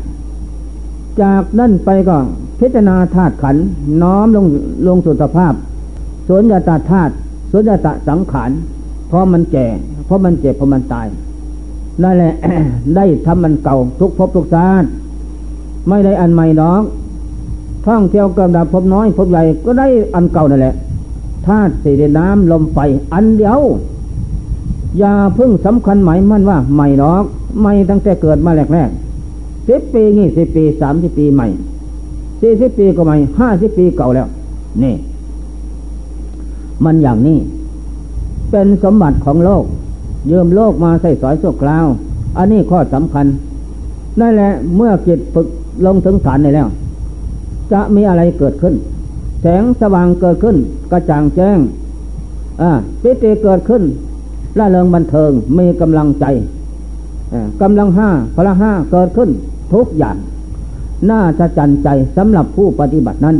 [1.21, 2.17] จากนั่นไปก็
[2.59, 3.55] พิจารณาธาตุขัน
[4.01, 4.45] น้อมลง
[4.87, 5.53] ลงสุตภาพ
[6.27, 7.13] สุญญตาธาตุ
[7.51, 8.51] สุญญตาสังขาร
[9.07, 9.67] เพราะมันแก่
[10.05, 11.07] เพราะมันเจ็บเพราะมันตาย
[12.03, 12.33] นั่นแหละ
[12.95, 14.87] ได้ทำมันเก่าทุกภพทุกชาติ
[15.89, 16.81] ไม่ได้อันใหม่น้อง
[17.85, 20.75] ท่องเที่ยวเกำดับพบน้อยพบใหญ่ก็ได้อันเก่านั่นแหละ
[21.45, 22.79] ธาตุสี่น้ำลมไฟ
[23.13, 23.61] อันเดียว
[24.99, 27.21] อย่าเพิ่งสำคัญหมายมั่นว่าใหม่น้อง
[27.61, 31.47] ไม่ตั้งแต่เกิดมาแรกๆสิบปีงี้สิบปีสามสิบปีใหม่
[32.41, 34.27] สี่สิบปีก็ใหม่ห้าสิบปีเก่าแล้ว
[34.83, 34.95] นี่
[36.85, 37.37] มันอย่างนี้
[38.51, 39.63] เป็นสมบัติของโลก
[40.31, 41.85] ยืมโลกมาใส่สอยชั่วคราว
[42.37, 43.25] อันนี้ข้อสำคัญ
[44.19, 45.47] นั่นแหละเมื่อจิตฝึก
[45.85, 46.67] ลงถึงฐานในแล้ว
[47.71, 48.75] จะมีอะไรเกิดขึ้น
[49.41, 50.55] แสงสว่างเกิดขึ้น
[50.91, 51.57] กระจ่างแจ้ง
[52.61, 53.83] อ่าปิติเกิดขึ้น
[54.57, 56.25] ล่าเริงบันเทิงมีกำลังใจ
[57.61, 59.29] กำลังห้าพละห้าเกิดขึ้น
[59.73, 60.17] ทุกอย่าง
[61.09, 63.37] น่าจะจันใจสำหรับผู้ปฏิบัตินั้น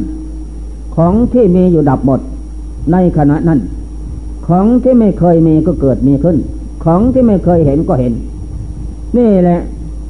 [0.95, 2.19] ของที่มีอยู่ดับหมด
[2.91, 3.59] ในขณะนั้น
[4.47, 6.37] ของที่ไม่เคยมีก็เกิดมีขึ้น
[6.85, 8.13] ของที่ไม่เคยเห็นก็เห็น
[9.17, 9.59] นี่แหละ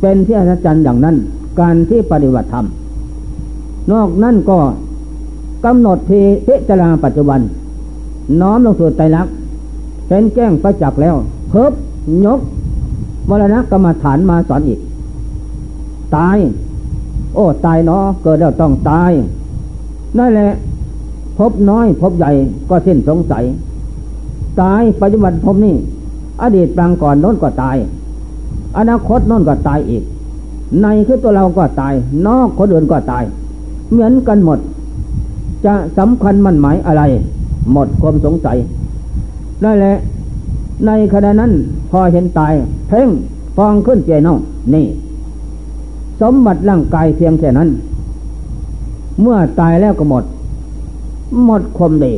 [0.02, 1.16] เป็นที่อัศจรรย์อย่างนั้น
[1.60, 2.66] การที่ปฏิบัติธรรม
[3.92, 4.58] นอกนั่นก็
[5.66, 7.40] กำหนดทีพิจารณาปัจจุบัน
[8.42, 9.28] น้อมลงสู่ใจรัก
[10.08, 11.16] เป็นแจ้งประจักษ์แล้ว
[11.50, 11.72] เพิบ
[12.26, 12.40] ยก
[13.30, 14.80] วรณะกรรมฐานมาสอนอีก
[16.16, 16.38] ตาย
[17.36, 19.12] โอ้ ตายเนาะเกิดแล้วต้องตาย
[20.18, 20.50] นั่นแหละ
[21.38, 22.32] พบน้อยพบใหญ่
[22.70, 23.44] ก็สิ้นสงสัย
[24.62, 25.76] ตายปัจจุบันพบนี่
[26.42, 27.78] อดีตบางก่อนโน้นก็ตาย
[28.78, 30.04] อนาคตโน้นก็ตายอีก
[30.82, 31.94] ในคือตัวเราก็ตาย
[32.28, 33.24] นอกคนอื่นก็ตาย
[33.92, 34.60] เหมือนกันหมด
[35.66, 37.04] จะสำคัญมันหมายอะไร
[37.72, 38.58] หมดความสงสัย
[39.64, 39.96] นั่นแหละ
[40.86, 41.52] ในขณะนั้น
[41.90, 42.54] พอเห็นตาย
[42.88, 43.10] เพ่ง
[43.56, 44.38] ฟองขึ้นเจนอง
[44.74, 44.86] นี่
[46.22, 47.70] สมบัติร่างกายเพียงแค่นั้น
[49.22, 50.24] เมื่อตายแล้วก็หมด
[51.46, 52.14] หมดความดี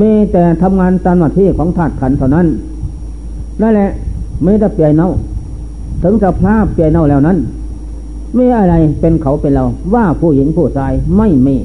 [0.00, 2.46] มีแต่ทำงานตามหน้าที่ของธาตุขันเท่านั้น
[3.60, 3.90] นั่นแหละ
[4.42, 5.10] ไม่ได้เปลี่ยนเน่า
[6.02, 7.38] ถึงสภาพเปลี่ยนเน่าแล้วนั้น
[8.34, 11.56] ไม่อะไรเป็นเขาเป็นเรา ว่าผู้หญิงผู้ชายไม่มี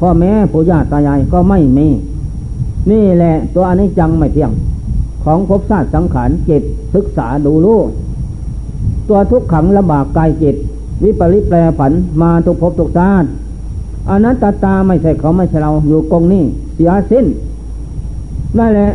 [0.00, 1.88] พ่อแม่ผู้ญาติตายายก็ไม่มี
[2.90, 4.52] นี่แหละตัวอนิจจังไม่เที่ยง
[5.24, 6.62] ของภพชาติสังขารจิต
[6.94, 7.80] ศึกษาดูรู้
[9.08, 10.56] ตัวทุกขังลำบากกายจิต
[11.02, 13.28] วิปริแปรผันมาทุกภพทุกชาติ
[14.10, 16.42] อนัตตาตาไม่ใช่เขาไม่ใช่เราอยู่กงนี้
[16.74, 17.26] เสียสิ้น
[18.58, 18.90] นั่นแหละ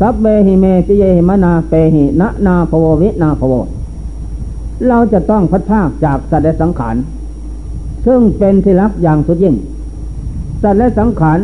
[0.00, 3.54] สัพเบหิเมปิเยหิมนาเปหินะนาภววินาภว
[4.88, 6.96] เราจะต้องพัดภาคจากสัตว์และสังขาร
[8.06, 9.54] ซึ่งเป็นที่รักอย่างสุดยิ่ง
[10.62, 11.38] สัตว์และสังขาร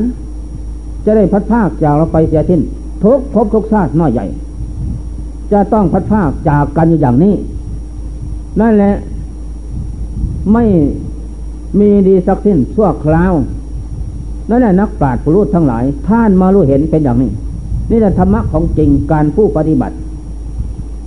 [1.04, 2.60] จะได้พัดภาคจากเราไปเสียทิ้น
[3.04, 4.26] ทุกภพทุกชาติน้อยใหญ่
[5.52, 7.34] จะต้องพัดภาคจากกันอย่างนี้
[8.60, 8.94] นั่นแหละ
[10.52, 10.64] ไม่
[11.78, 13.32] มีดีสักสิ้นชั่วคราว
[14.50, 17.30] นั่นแหละนักปราชญ์ผู้รู้ทั้งหลาย ท่านมารู้เห็นเป็นอย่างนี้
[17.90, 19.96] นี่แหละธรรมะของจริงการผู้ปฏิบัติ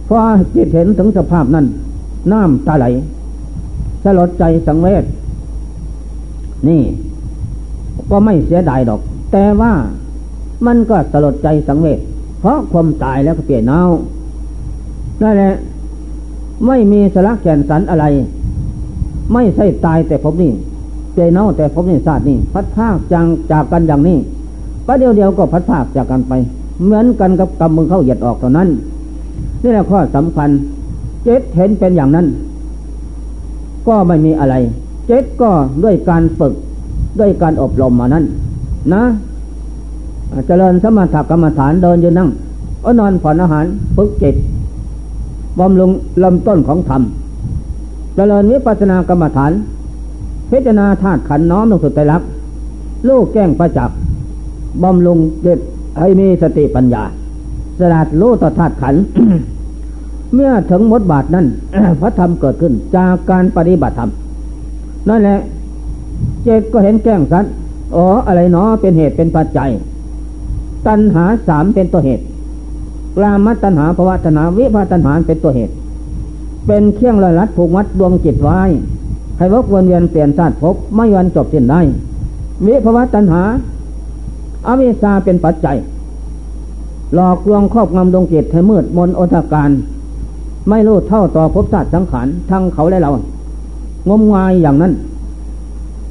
[0.07, 0.17] พอ
[0.55, 1.65] จิตเห็นถึงสภาพนั้น
[2.31, 2.85] น้ำตาไหล
[4.03, 5.03] สลดใจสังเวช
[6.67, 6.81] นี่
[8.09, 9.73] ก็ไม่เสียดายดอก แต่ว่า
[10.65, 11.99] มันก็สลดใจสังเวช
[12.39, 13.81] เพราะความตายแล้วก็เปลี่ยนเน่า
[15.21, 15.53] นั่นแหละ
[16.67, 18.05] ไม่มีสละแก่นสันอะไร
[19.33, 20.51] ไม่ใช่ตายแต่ผมนี่
[21.13, 24.17] เปลี่ยนเน่าแต่ผมนี่ศาสตร์นี่พัดภาคจางจากกันอย่างนี้
[24.87, 26.33] ประเดี๋ยวเดียวก็พัดภาคจากกันไป
[26.83, 28.69] เหมือนกันกับกำมือเข้าเหยียดออกเท่านั้น
[29.61, 30.49] นี่แหละข้อสำคัญ
[31.23, 32.25] เจ็ดเห็นเป็นอย่างนั้น
[33.87, 34.55] ก็ไม่มีอะไร
[35.07, 35.49] เจ็ดก็
[35.83, 36.53] ด้วยการฝึก
[37.19, 38.25] ด้วยการอบรมมานั้น
[38.93, 39.03] นะ
[40.47, 42.29] เจริญสมถกรรมฐานเดินยืนนั่ง
[42.83, 44.35] ก็นอนผ่อนอาหารฝึกจิต
[45.59, 45.91] บำรุง
[46.23, 47.01] ลำต้นของธรรม
[48.15, 49.51] เจริญวิปัสสนากรรมฐาน
[50.51, 52.21] พิจารณาธาตุขันน้อมลงสุดใจรัก
[53.07, 53.97] ลูกแก้งประจักษ์
[54.83, 55.59] บำรุงเจิต
[55.99, 57.03] ให้มีสติปัญญา
[57.79, 58.95] สลัดรู้ต่อธาตุขัน
[60.33, 61.45] เมื่อถึงมดบาทนั้น
[62.01, 64.11] พระธรรมเกิดขึ้นจากการปฏิบัติธรรม
[65.09, 65.39] นั่นแหละ
[66.43, 67.51] เจตก็เห็นแก้งสัตว์
[67.95, 69.69] อ๋ออะไรเนาะเป็นเหตุเป็นปัจจัย
[70.87, 72.23] ตัณหาสามเป็นตัวเหตุ
[73.17, 75.73] กลามัตัณหาภวะตัณหาวิภาตัณหาเป็นตัวเหตุ
[76.67, 78.59] เป็นเครื่องลอยลัดผูกมัดดวงจิตไว้
[79.37, 81.81] ให้วกวนเวียนเปลี่ยนชาติภพไม่วันจบสิ้นได้
[82.65, 83.41] วิภวะตัณหา
[84.67, 85.77] อวิชาเป็นปัจจัย
[87.15, 89.69] หลอกลวงครอบงำดวงจิตให้มืดมนอนตการ
[90.69, 93.11] ไม่รู้เท่าต่อภพชาติสังขารทั้งเขาและเรา
[94.09, 94.93] งมงายอย่างนั้น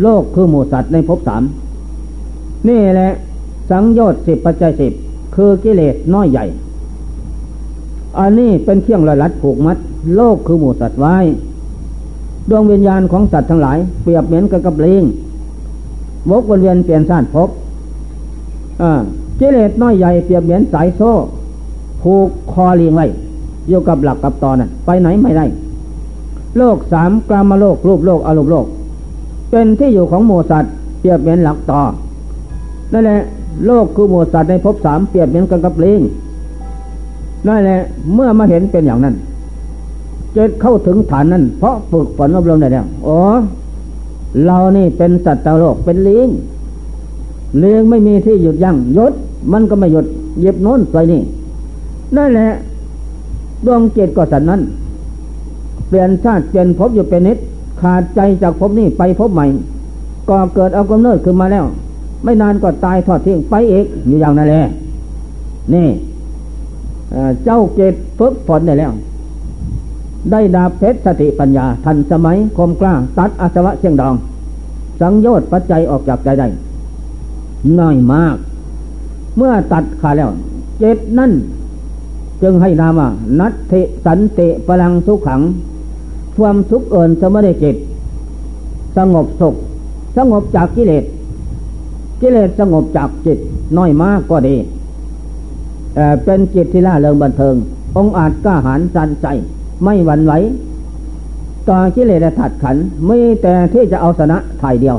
[0.03, 1.43] โลกคือหมูสัตว์ในภพสาม
[2.69, 3.11] นี่แหละ
[3.71, 4.93] สังโยชน์สิบปัจจัยสิบ
[5.35, 6.45] คือกิเลสน้อยใหญ่
[8.19, 9.79] อันนี้เป็นเครื่องลอยลัดผูกมัด
[10.17, 11.17] โลกคือหมู่สัตว์ไว้
[12.51, 15.05] ดวงวิญญาณของสัตว์ทั้งหลาย เปรียบเหมือนกับกับลิง
[16.31, 17.49] วกวนเวียนเปลี่ยนสานพบ
[19.41, 21.11] กิเลสน้อยใหญ่เปรียบเหมือนสายโซ่
[22.03, 23.07] ผูกคอเลิงไว้
[23.69, 25.45] อยู่กับหลักกับตอนนั้นไปไหนไม่ได้
[26.59, 28.67] โลกสามกามโลกรูปโลกอารมณ์โลก
[29.51, 31.81] เป็นที่อยู่ของหมูสัตว์เปรียบเหมือนหลักต่อ
[32.93, 33.21] นั่นแหละ
[33.67, 36.01] โลกคือหมูสัตว์ในภพสามเปรียบเหมือนกันกับลิง
[37.47, 37.81] นั่นแหละ
[38.15, 39.15] เมื่อมาเห็นเป็นอย่างนั้น
[40.37, 43.19] จะเข้าถึงฐานนั้น เพราะฝึกฝนอบรมได้แล้วอ๋อ
[44.45, 46.29] เรานี่เป็นสัตว์ตโลกเป็นลิง
[47.59, 49.13] เลิงไม่มีที่หยุดยัง้งยศ
[49.53, 50.07] มันก็ไม่หยุด
[50.41, 51.21] เย็บโน้นไปนี่
[52.17, 52.49] นั่นแหละ
[53.67, 54.61] ดวงเจตก็สันนั้น
[55.89, 57.39] เปลี่ยนชาติเปลี่ยนภพอยู่เป็นนิด
[57.81, 59.47] ขาดใจจากภพนี้ไปภพใหม่
[60.29, 61.65] ก็เกิดเอากำเนิดขึ้นมาแล้ว
[62.25, 64.63] ไม่นานก็ตายทอดทิ้งไปเอกอยู่อย่างนั้นแหละ
[65.75, 65.89] นี่
[67.45, 68.93] เจ้าเกตฝึกฝนได้แล้ว
[70.31, 74.15] ได้ดาบเพชรสติปัญญา ทันสมัยคมกล้า ตัดอาสวะเชียงดอง
[75.01, 76.47] สังโยชน์ปัจจัยออกจากใจได้
[77.81, 78.37] น้อยมาก
[79.37, 80.31] เมื่อตัดขาดแล้ว
[80.79, 81.33] เจตนั่น
[82.43, 83.07] จึงให้นามา
[83.41, 83.73] นัตเท
[84.05, 85.41] สันเตพลังสุขขัง
[86.37, 87.77] ความสุขเอินสมเดจิต
[88.97, 89.55] สงบสุข
[90.17, 91.05] สงบจากกิเลส
[92.21, 93.39] กิเลสสงบจากจิต
[93.77, 94.57] น้อยมากก็ดี
[96.25, 97.55] เป็นจิตที่ล่าเริงบันเทิง
[97.97, 99.27] องอาจกล้าหาญจันใจ
[99.85, 100.33] ไม่หวั่นไหว
[101.69, 104.97] ต่อกิเลสถัดขันไม่แต่ที่จะเอาชนะถ่ายเดียว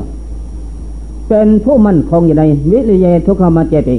[1.28, 3.96] เป็นผู้มั่นคงอยู่ในวิริยทุกขมเจติ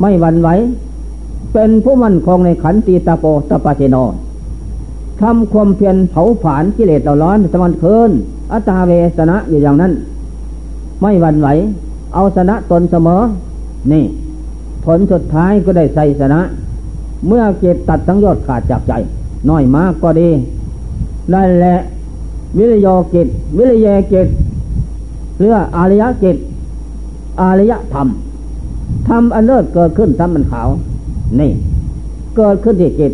[0.00, 0.48] ไม่หวั่นไหว
[1.52, 3.96] เป็นผู้มั่นคงในขันตีตาโปตปาเจโน
[5.20, 8.10] ทำความเพียรเผาผลาญกิเลสเราร้อนสมันเคิน
[8.52, 9.92] อัตาเวสนะอยู่อย่างนั้น
[11.00, 11.48] ไม่หวั่นไหว
[12.14, 13.20] เอาชนะตนเสมอ
[13.92, 14.04] นี่
[14.84, 16.40] ผลสุดท้ายก็ได้ใส่ชนะ
[17.26, 18.92] เมื่อเก็บตัดทั้งยอดขาดจากใจ
[19.48, 20.28] น้อยมากก็ดี
[21.34, 21.76] นั่นแหละ
[22.58, 23.26] วิริยกิจ
[23.58, 24.26] วิริยกิจ
[25.40, 26.36] เรื่องอารยกิจ
[27.40, 28.08] อารยธรรม
[29.08, 30.68] ทำอันเลิศเกิดขึ้นทำมันขาว
[31.40, 31.50] นี่
[32.36, 33.12] เกิดขึ้นที่จิต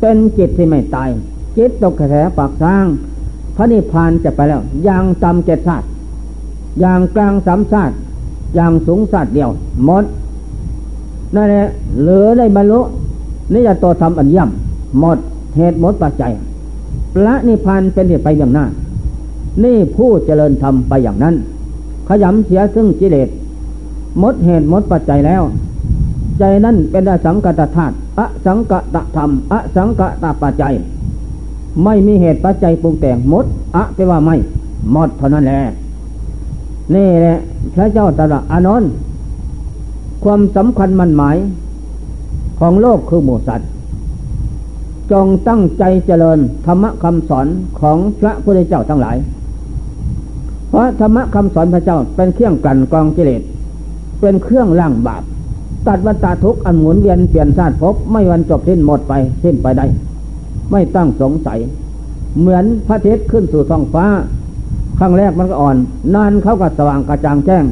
[0.00, 1.08] เป็นจิตที่ไม่ตาย
[1.56, 2.86] จิตตกกระแสปากสร้าง
[3.56, 5.88] พระนิพพานจะไปแล้ว อย่างจำเจ็ดศาสตร์
[6.80, 7.98] อย่างกลางสามศาตร์
[8.54, 9.50] อย่างสูงศาสตร์เดียว
[9.84, 10.04] หมด
[11.34, 11.66] นั่นแหละ
[12.00, 12.80] เหลือได้บรรลุ
[13.54, 15.18] นิยตธรรมอันย่ำหมด
[15.56, 16.32] เหตุหมดปัจจัย
[17.14, 18.64] พระนิพพานเป็นเหตุไปอย่างหน้า
[19.64, 21.34] นี่ผู้เจริญธรรมไปอย่างนั้น
[22.08, 23.28] ขยำเสียซึ่งกิเลส
[24.18, 25.42] หมดเหตุหมดปัจจัยแล้ว
[26.38, 30.74] ใจนั้นเป็นอสังกตธาตุอสังกตธรรมอสังกตปัจจัย
[31.84, 33.44] ไม่มีเหตุปัจจัยปรุงแต่งหมด
[33.76, 34.36] อะไปว่าไม่
[34.92, 35.60] หมดเท่านั้นแหละ
[36.94, 37.38] นี่แหละ
[37.74, 38.90] พระเจ้าตรัสอานนท์
[40.24, 41.36] ความสำคัญมันหมาย
[42.58, 43.68] ของโลกคือหมูสัตว์
[45.12, 47.46] จงตั้งใจเจริญธรรมคำสอน
[47.80, 49.16] ของพระพุทธเจ้าทั้งหลาย
[50.68, 53.42] เพราะธรรมคำสอนพระเจ้าเป็นเครื่องกันกองกิเลส
[54.20, 55.22] เป็นเครื่องล่างบาป
[55.86, 59.12] ตัดวัฏทุกข์อันหมุนเวียนเปลี่ยนชาติภพไม่วันจบสิ้นหมดไป
[59.44, 59.86] สิ้นไปได้
[60.70, 61.58] ไม่ตั้งสงสัย
[62.38, 64.06] เหมือนพระเทศขึ้นสู่ท้องฟ้า
[64.98, 65.76] ครั้งแรกมันก็อ่อน
[66.14, 67.64] นานเขาก็สว่างกระจ่างแจ้ง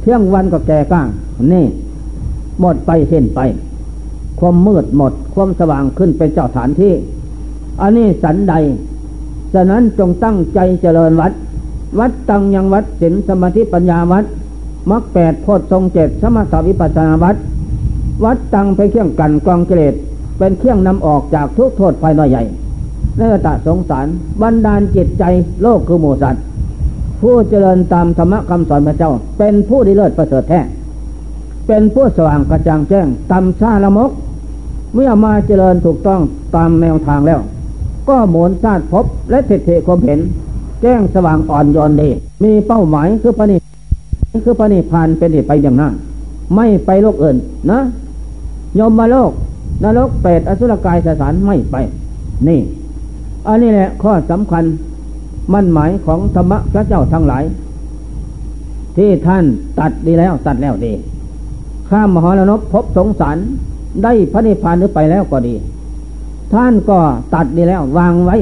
[0.00, 1.08] เที่ยงวันก็แก่ก้าง
[1.52, 1.64] นี่
[2.60, 3.40] หมดไปเส้นไป
[4.38, 6.92] ความมืดหมด ความสว่างขึ้นเป็นเจ้าฐานที่
[7.80, 8.54] อันนี้สันใด
[9.54, 11.32] ฉะนั้นจงตั้งใจเจริญวัด
[11.98, 14.24] วัดตังยังวัดศีลสมาธิปัญญาวัด
[14.90, 17.36] มรรคแปดโพชทรงเจ็ดสมาธิวิปัสนาวัด
[18.24, 19.94] วัดตังเป็นเครื่องกันกองกิเลส
[20.38, 22.42] เป็นเครื่องนำออกจากทุกโทษภายในใหญ่
[23.16, 24.06] เนื้อตะสงสาร
[24.42, 25.24] บันดาลจิตใจ
[25.62, 26.42] โลกคือหมูสัตว์
[27.20, 30.60] ผู้เจริญตามธรรมคำสอนพระเจ้า เป็นผู้ดีเลิศประเสริฐแท้
[31.66, 34.10] เป็นผู้สว่างกระจ่างแจ้งตำชาละมก
[34.94, 36.20] เมื่อมาเจริญถูกต้อง
[36.56, 37.40] ตามแนวทางแล้ว
[38.08, 40.20] ก็หมุนชาติพบและเทเทความเห็น
[40.82, 42.08] แจ้งสว่างอ่อนยอนดี
[42.42, 43.56] มีเป้าหมายคือปณิ
[44.44, 45.92] คือปณิพานเป็นเหตุไปอย่างนั้น
[46.54, 47.36] ไม่ไปโลกอื่น
[47.70, 47.80] นะ
[48.78, 49.32] ยมมาโลก
[49.82, 51.76] นรกเปรตอสุรกายสสารไม่ไป
[52.48, 52.60] นี่
[53.46, 54.64] อันนี้แหละข้อสำคัญ
[55.52, 57.44] มั่นหมายของธรรมะพระเจ้าทั้งหลาย
[58.96, 59.44] ที่ท่าน
[59.78, 60.92] ตัดดีแล้วตัดแล้วดี
[61.88, 63.36] ข้ามมหานรกพบสงสาร
[64.02, 65.54] ได้พระนิพพานหรือไปแล้วก็ดี
[66.52, 66.98] ท่านก็
[67.34, 68.36] ตัดดีแล้ววางไว้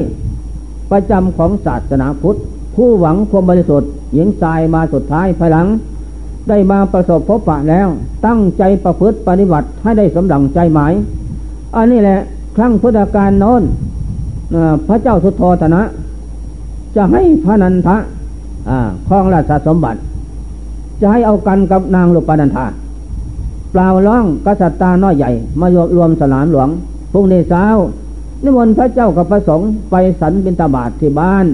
[0.91, 2.39] ประจำของศาสนาพุทธ
[2.75, 5.67] ผู้หวังความบริสุทธิ์หญิงชายมาสุดท้ายภายหลัง
[6.49, 7.87] ได้มาประสบพบปะแล้ว
[8.25, 10.93] ตั้งใจประพฤติปฏิบัติให้ได้สมดังใจหมาย
[11.75, 12.19] อันนี้แหละ
[12.55, 13.63] ครั้งพุทธกาลโน้น
[14.87, 15.81] พระเจ้าสุโธธนะ
[16.95, 17.97] จะให้พระนันทะ
[19.07, 19.99] ครองราชสมบัติ
[21.01, 22.65] จะให้เอากันกับนางลูกปานันทา
[23.71, 26.69] เปล่าร้องกษัตริย์ตาน้อยใหญ่ มารวมสนามหลวง
[27.11, 27.65] พรุ่งนี้เช้า
[28.43, 31.45] นิมนต์พระเจ้ากับพระสงฆ์ไปสันบินตาบาทที่บ้าน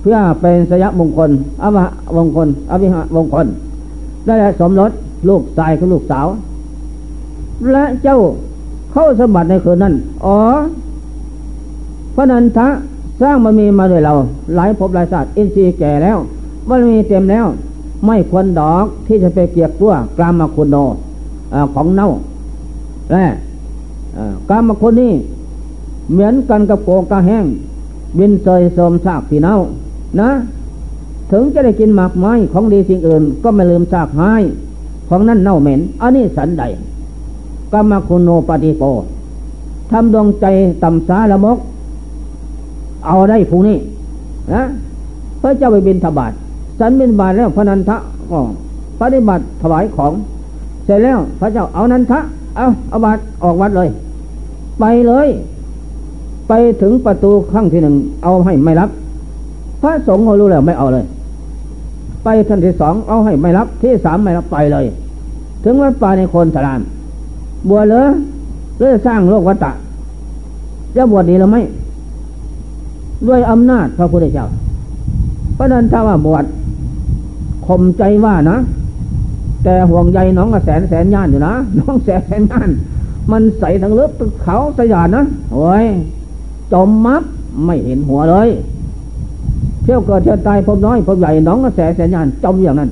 [0.00, 1.30] เพื่อเป็นสยมงคล
[1.62, 1.78] อภ
[2.16, 3.46] มงคลอภิหมงคล
[4.26, 4.90] ได้สมรส
[5.28, 6.26] ลูกชายกับลูกสาว
[7.72, 8.18] และเจ้า
[8.92, 10.36] เข้าสมบัติในคืนนั้น อ๋อ
[12.14, 12.68] พระนันทะ
[13.22, 14.14] สร้างมันมีมาด้วยเรา
[14.54, 16.18] หลายภพหลายศาสตร์อินทรีย์แก่แล้ว
[16.68, 17.46] มันมีเต็มแล้ว
[18.06, 20.76] ไม่ควรดอกที่จะไปเกียกตัวกรามคุณโน
[21.74, 22.08] ของเน่า
[23.12, 23.24] และ
[24.48, 25.12] กรามคุณนี่
[26.10, 27.44] เหมือนกันกับโกกระแห้ง
[28.18, 29.56] บินเซยโสมซากที่เน่า
[30.20, 30.30] นะ
[31.30, 34.42] ถึงจะได้กินหมากไม้ของดีสิ่งอื่น ก็ไม่ลืมซากหาย
[35.08, 36.64] ของนั้นเน่าเหม็น อันนี้สันใด
[37.72, 38.82] กรรมคุณโนปฏิโก
[39.90, 40.46] ทำดวงใจ
[40.82, 41.58] ต่ำสาละมก
[43.06, 43.78] เอาได้ผู้นี้
[44.52, 44.62] นะ
[45.40, 46.32] พระเจ้าไปบินทบาท
[46.78, 47.96] สันบินบาทแล้วพระนันทะ
[48.30, 48.40] ก็
[49.00, 50.12] ปฏิบัติถวายของ
[50.84, 52.20] เสร็จแล้วพระเจ้าเอานันทะ
[52.56, 53.88] เอาเอาบาทออกวัดเลย
[54.80, 55.28] ไปเลย
[56.48, 56.52] ไป
[56.82, 58.90] ถึงประตูข้างที่หนึ่งเอาให้ไม่รับ
[59.82, 61.04] พระสงฆ์เขารู้แล้วไม่เอาเลย
[62.24, 64.84] ไปขั้นที่สองเอาให้ไม่รับ ที่สามไม่รับไปเลย
[65.64, 66.80] ถึงวัดป่าในคนสลาม
[67.68, 68.08] บวชเลย
[68.76, 69.72] เพื่อสร้างโลกวัฏฏะ
[70.96, 71.62] จะบวชดีหรือไม่
[73.28, 74.46] ด้วยอำนาจพระพุทธเจ้า
[75.54, 76.44] เพราะนั้นถ้าว่าบวช
[77.66, 78.56] ข่มใจว่านะ
[79.64, 82.70] แต่ห่วงใยน้องแสนแสนย่านอยู่นะ น้องแสนแสนย่าน
[83.30, 84.10] มันใสทั้งเลือบ
[84.42, 85.86] เขาสยานนะโอ้ย
[86.72, 87.22] จมมับ
[87.64, 88.48] ไม่เห็นหัวเลย
[89.82, 92.90] เที่ยวเกิดเที่ยวตายพบน้อยพบใหญ่น้องกระแสแสนยานจมอย่างนั้น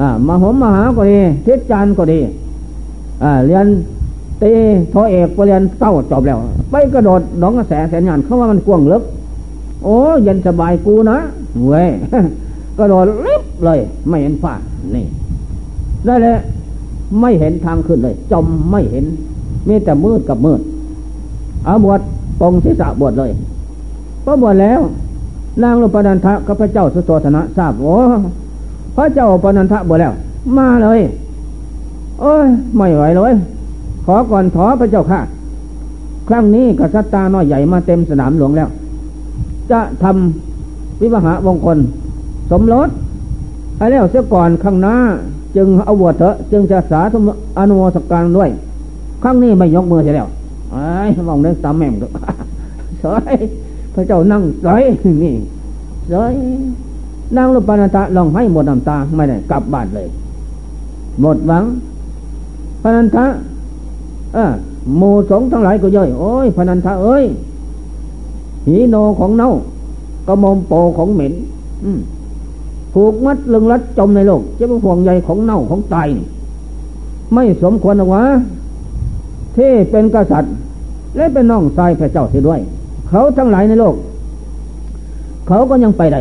[0.00, 2.20] อ่ามาหมมาหาก็ดีเทศจานก็ดี
[3.46, 3.66] เรียน
[4.42, 4.52] ตี
[4.92, 6.38] ทอเอกไปเรียนเต้าจบแล้ว
[6.70, 9.02] ไปกระโดดหนองกระแสแสนงานเขาว่ามันกว้างลึก
[9.84, 11.18] โอ้ย็นสบายกูนะ
[11.66, 11.88] เว้ย
[12.78, 14.54] กระโดดลิบเลย ไม่เห็นฟ้า
[14.94, 15.06] นี่
[16.04, 16.38] ได้เลย
[17.20, 19.04] ไม่เห็นทางขึ้นเลย จมไม่เห็น
[19.68, 20.60] มีแต่มืดกับมืด
[21.64, 22.00] เอาบวช
[22.40, 23.30] ปองศีรษะบวชเลย
[24.24, 24.80] พอบวชแล้ว
[25.62, 27.94] นางรูปนันทะกับพระเจ้าสุโธธนะทราบโอ้
[28.96, 30.12] พระเจ้าปนันทะบวชแล้ว
[30.56, 31.00] มาเลย
[32.20, 32.46] เอ้ย
[32.76, 33.32] ไม่ไหวเลย
[34.04, 35.20] ขอก่อนขอพระเจ้าค่ะ
[36.28, 38.68] ครั้งนี้กษัตริย์ตาน้อยใหญ่มาเต็มสนามหลวงแล้ว
[39.70, 41.78] จะทำวิวหาวงคล
[42.50, 42.88] สมรส
[43.76, 44.94] ให้แล้วเสียก่อนข้างหน้า
[45.56, 47.18] จึงเอาบวชเถอะ จึงจะสาธุ
[47.58, 48.50] อนุโมทการด้วย
[49.22, 50.28] ครั้งนี้ไม่ยกมือเสียแล้ว
[50.72, 50.82] ไอ้
[51.28, 52.08] มองเล่นตามแม่มก็
[53.02, 53.34] สวย
[53.94, 54.82] พระเจ้านั่งสวย
[55.22, 55.34] นี่
[56.10, 56.32] สวย
[57.36, 60.08] นั่งรูปนาตะลองให้หมดน้ำตาไม่ได้กลับบ้านเลย
[61.20, 61.64] หมดหวัง
[62.82, 63.26] พนันทะ
[64.96, 67.24] หมู่สงทั้งหลายก็ย่อยโอ้ยพนันทะเอ้ย
[68.66, 69.50] หีโนของเน่า
[70.26, 71.32] กระมมโปของเหม็น
[72.92, 76.08] ผูกมัดลึงรัดจมในโลกจะเป็นห่วงใยของเน่าของตาย
[77.34, 78.24] ไม่สมควรหรอวะ
[79.58, 80.54] ที่เป็นกษัตริย์
[81.16, 82.60] และเป็นน้องชายพระเจ้าเสียด้วย
[83.08, 83.94] เขาทั้งหลายในโลก
[85.48, 86.20] เขาก็ยังไปได้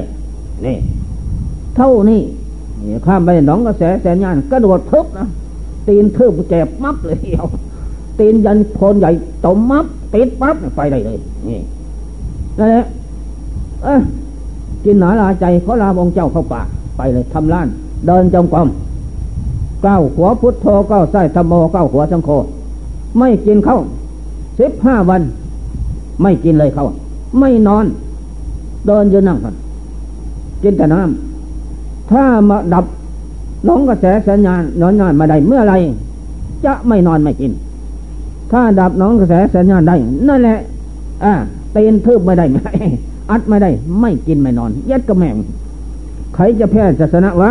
[0.65, 0.77] นี่
[1.75, 2.21] เท่านี้
[3.05, 5.27] ข้ามไปหนองกระแสแสนยานกระโดดทึบนะ
[5.87, 7.45] ตีนทิบแจบมับเลยเดียว
[8.19, 9.11] ตีนยันโคนใหญ่
[9.45, 11.59] ตมมับติดปั๊บไปได้เลย นี่
[12.57, 12.85] นั่นแหละ
[13.83, 14.01] เออ
[14.83, 16.61] กินหนาลาใจขาลาองเจ้าเข้าป่า
[16.97, 17.67] ไปเลยทำล้าน
[18.07, 18.69] เดินจงกรม
[19.85, 22.29] ก้าวหัวพุทโธก้าวไส้ธรรมโมก้าวหัวสังโฆ
[23.19, 23.81] ไม่กินข้าว
[24.59, 25.21] สิบห้าวัน
[26.21, 26.87] ไม่กินเลยเขาว
[27.39, 27.85] ไม่นอน
[28.85, 29.55] เดินยืนนั่งกัน
[30.63, 32.85] กินแต่น้ำถ้ามาดับ
[33.67, 35.73] น้องกระแสสัญญาณนอนนอนมาได้เมื่อไร
[36.65, 37.51] จะไม่นอนไม่กิน
[38.51, 39.95] ถ้าดับน้องกระแสสัญญาณได้
[40.27, 40.57] นั่นแหละ
[41.23, 41.33] อ่า
[41.75, 42.71] ตีนทืบไม่ได้ไม่
[43.29, 43.69] อัดไม่ได้
[44.01, 45.35] ไม่กินไม่นอนยัดกระแมง
[46.35, 47.49] ใครจะแพ้จะชนะวะ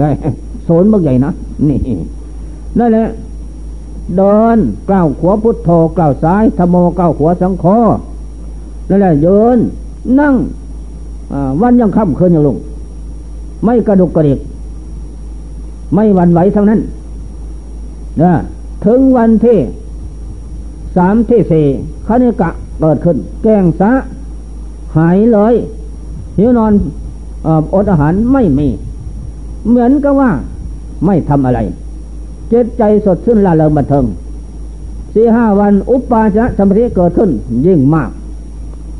[0.00, 0.10] ได้
[0.64, 1.30] โซนบักใหญ่นะ
[1.68, 1.78] นี่
[2.78, 3.06] นั่นแหละ
[4.16, 4.58] เดิน
[4.90, 7.78] ก้าวขวาพุทโธก้าวซ้ายธโมก้าวขวาสังคอ
[8.88, 9.58] นั่นแหละเยิน
[10.20, 10.34] นั่ง
[11.60, 12.56] วันยังค่ำคืนยังลง
[13.64, 14.38] ไม่กระดุกกระดิก
[15.94, 16.80] ไม่หวั่นไหวทั้งนั้น
[18.22, 18.32] นะ
[18.84, 19.58] ถึงวันที่
[20.96, 21.66] สามที่สี่
[22.06, 22.50] คณิกะ
[22.80, 23.92] เกิดขึ้น แกงซะ
[24.96, 25.54] หายเลย
[26.38, 26.72] หิวนอน
[27.74, 28.68] อดอาหารไม่มี
[29.68, 30.30] เหมือนกับว่า
[31.06, 31.60] ไม่ทำอะไร
[32.50, 34.04] เจตใจสดชื่นละเริงบันเทิง
[35.14, 37.30] สี่ห้าวันอุปปาชนะสมาธิเกิดขึ้น
[37.66, 38.10] ยิ่งมาก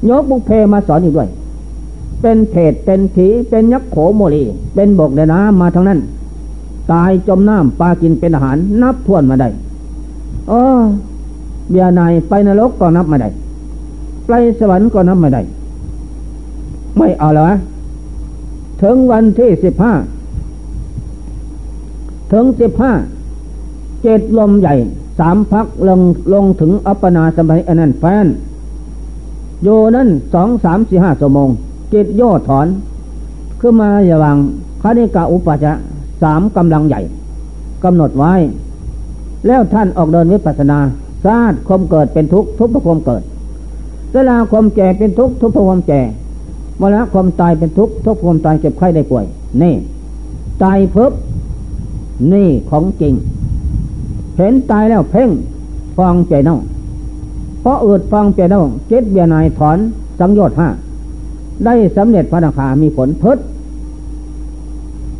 [0.08, 1.28] ยกบุพเพมาสอนอีกด้วย
[2.20, 4.42] เป็นเทศเป็นผีเป็นยักษ์โขโมลี
[4.74, 6.00] เป็นบกในน้ำมาทั้งนั้น
[6.92, 9.48] ตายจมน้ำปลากินเป็นอาหารนับทวนมาได้
[10.50, 10.60] อ๋อ
[11.70, 13.28] เบียนายไปนรกก็นับมาได้
[14.26, 15.42] ไปสวรรค์ก็นับมาได้
[16.96, 17.46] ไม่เอาแล้ว
[18.82, 19.92] ถึงวันที่สิบห้า
[22.32, 22.92] ถึงสิบห้า
[24.02, 24.74] เจดลมใหญ่
[25.18, 26.00] สามพักลง
[26.32, 28.26] ลงถึงอัปปนาสมัยอนันแฟน
[29.62, 31.48] โยนั้นสองสามสี่ห้าชั่วโมง
[31.92, 32.66] จิตย่อถอน
[33.60, 34.36] ขึ้นมาอย่าวาง
[34.82, 35.72] คณิกาอุปจะ
[36.22, 37.00] สามกำลังใหญ่
[37.84, 38.32] กำหนดไว้
[39.46, 40.78] แล้วท่านออกเดินวิปัสนา
[41.24, 43.22] ซาดความเกิดเป็นทุกข์ทุกข์ความเกิด
[44.12, 46.00] เวลาความแก่เป็นทุกข์ทุกข์ความแก่
[46.80, 49.24] เวลาความตายเป็นทุกข์ทุกข์ความตายเจ็บไข้ได้ป่วย
[49.62, 49.74] นี่
[50.62, 51.12] ตายเพิบ
[52.32, 53.14] นี่ของจริง
[54.40, 55.30] เห็นตายแล้วเพ่ง
[55.98, 56.58] ฟังใจเน่า
[57.60, 59.78] เพราะอืดฟังใจเน่าเจ็ดเบียนายถอน
[60.20, 60.68] สังโยชน์ห้า
[61.64, 63.38] ได้สำเร็จพระนาคามีผลเพิด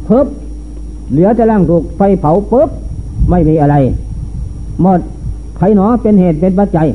[0.04, 0.26] เพิบ
[1.10, 2.68] เหลือจะล่างถูกไฟเผาปุ๊บ
[3.30, 3.76] ไม่มีอะไร
[4.82, 5.00] หมด
[5.56, 6.88] ใครหนอเป็นเหตุเป็นปัจจัย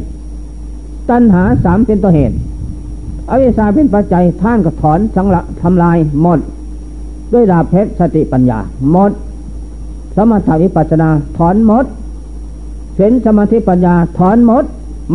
[1.09, 2.36] ตัณหาสามเป็นตัวเหตุ
[3.30, 6.39] อวิชาเป็นปัจจัยท่านก็ถอนสังละทำลายหมด
[7.34, 8.59] ด้วยดาเพชรสติปัญญา
[8.91, 9.11] หมด
[10.15, 11.86] สมถาวิปัสนาถอนหมด
[12.98, 14.66] เห็นสมาธิปัญญาถอนหมด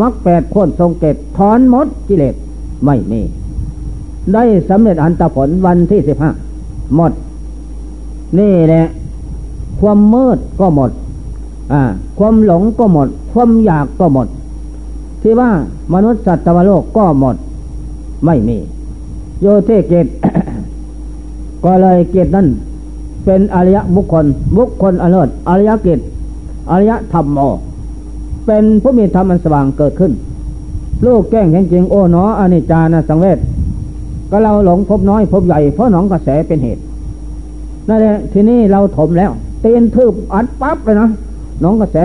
[0.01, 2.35] มรรคแปดโคนทรงเก็บถอนหมดกิเลส
[2.85, 3.20] ไม่มี
[4.33, 6.31] ได้สำเร็จอันตผลวันที่สิบห้า
[6.97, 7.12] หมด
[8.39, 8.83] นี่แหละ
[9.81, 10.91] ความมืดก็หมด
[11.72, 11.83] อ่า
[12.18, 14.28] ความหลงก็หมด ความอยากก็หมด
[15.22, 15.51] ที่ว่า
[15.93, 17.37] มนุษย์สัตว์ตวโลกก็หมด
[18.24, 18.59] ไม่มี
[19.41, 20.07] โยเทเกต
[21.64, 22.47] ก็เลยเกตนั้น
[23.24, 24.26] เป็นอริยบุคคล
[24.57, 25.99] บุคคลอเลิศอริยกิจ
[26.70, 27.43] อริยธรรมโอ
[28.47, 30.12] เป็นผู้มีธรรมอันสว่างเกิดขึ้น
[31.07, 33.38] ลูกแก้งเห็นจริงโอ้หนออนิจจานะสังเวช
[34.30, 36.82] ก็เราหลงพบน้อยพบใหญ่เพราะหนองกระแสเป็นเหตุ
[37.88, 39.30] นั่นแหละทีนี้เราถมแล้ว
[39.61, 41.09] เตีนทืบอัดปั๊บเลยนะ
[41.64, 41.97] น้องกระแส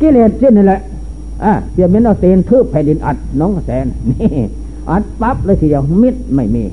[0.00, 0.80] กิเลสสิ้นนี่แหละ
[1.44, 3.70] อะเปรียบเหมือนเราเตีนทืบแผ่นดินอัดน้องกระแส
[4.10, 4.30] นี่
[4.90, 6.64] อัดปั๊บเลยทีเดียวมิดไม่มี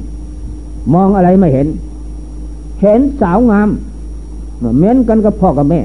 [0.93, 1.67] มองอะไรไม่เห็น
[2.81, 3.69] เห็นสาวงาม
[4.57, 5.79] เหมือนกันกับพ่อกับแม่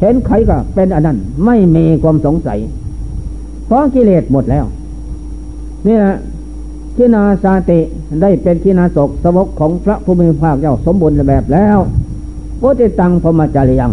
[0.00, 2.58] เห็นใครก็เป็นอันนั้น ไม่มีความสงสัย
[3.66, 4.64] เพราะกิเลสหมดแล้ว
[5.86, 6.16] นี่นะ
[6.96, 7.78] กินาสาติ
[8.22, 11.78] ได้เป็นกินาศกสวกของพระภูมิภาคเจ้าสมบูรณ์แบบแล้ว
[12.58, 13.92] โพติตังพมจาริยัง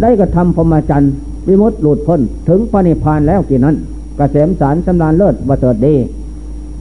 [0.00, 1.12] ได้กระทำพมจันทร์
[1.48, 3.80] วิมุตต์หลุดพ้นถึงปณิพานแล้วกี่นั้นก
[4.16, 5.94] เกษมสารสำราญเลิศบัเสริฐดี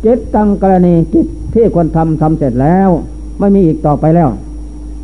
[0.04, 2.90] จิตตังกรณีจิตที่ควรทำทำเสร็จแล้ว
[3.40, 4.30] ไม่มีอีกต่อไปแล้ว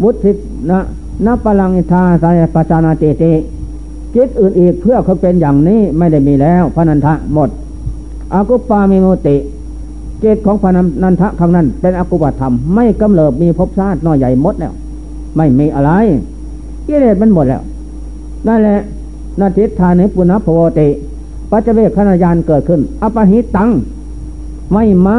[0.03, 0.31] วุฒิ
[0.71, 0.79] นะ
[1.25, 3.23] นับพลังอิทาสายปัจานาเจเจ
[4.15, 7.49] จิตอื่นอีกเพื่อเขาเป็นอย่างนี้ไม่ได้มีแล้วพนันทะหมด
[8.33, 9.37] อากุปามีโมติ
[10.19, 10.65] เจตของพ
[11.03, 14.73] นันทะครั้งนั้น เป็นอกุปธรรม ไม่กำเริบมีภพชาติน้อยใหญ่หมดแล้ว
[15.35, 15.91] ไม่มีอะไร
[16.87, 17.61] กิเลสมันหมดแล้ว
[18.47, 18.79] นั่นแหละ
[19.39, 20.87] นาทิธานิปุณพโวติ
[21.51, 23.69] ปัจเจเวคขณยานเกิดขึ้น อปหิตัง
[24.73, 25.17] ไม่มา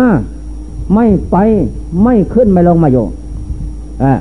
[0.95, 1.37] ไม่ไป
[2.03, 3.05] ไม่ขึ้นไม่ลงมาอยู่
[4.03, 4.13] อ่า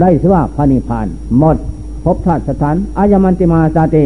[0.00, 1.06] ได้ชื่อว่าพระนิพพาน
[1.38, 1.56] หมด
[2.04, 4.04] พบชาติสถานอายมันติมาสาติ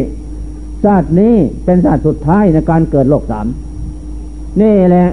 [0.83, 1.33] ชาตินี้
[1.63, 3.47] เป็นชาติสุดท้ายในการเกิดโลกสาม
[4.61, 5.07] นี่แหละ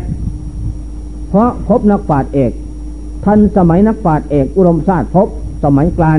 [1.28, 2.52] เพราะพบนักปราชญ์เอก
[3.24, 5.28] ทันสมัยนักปราชญ์เอกอุรมศาสตร์พบ
[5.64, 6.18] สมัยกลาง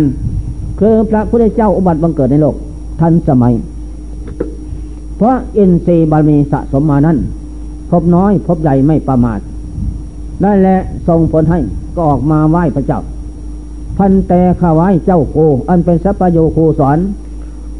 [0.80, 2.56] คือพระพุทธเจ้าอุบัติบังเกิดในโลก
[3.02, 3.54] ทันสมัย
[5.18, 7.18] เพราะอินทรีย์บารมีสะสมมานั้น
[7.90, 9.40] พบน้อยพบใหญ่ไม่ประมาท
[10.44, 11.60] นั่นแหละส่งผลให้
[11.96, 13.00] ก็ออกมาไหว้พระเจ้า
[14.02, 15.36] พันแต่ข้าไว้เจ้าโค
[15.70, 17.00] อันเป็นสัพโยโคสอน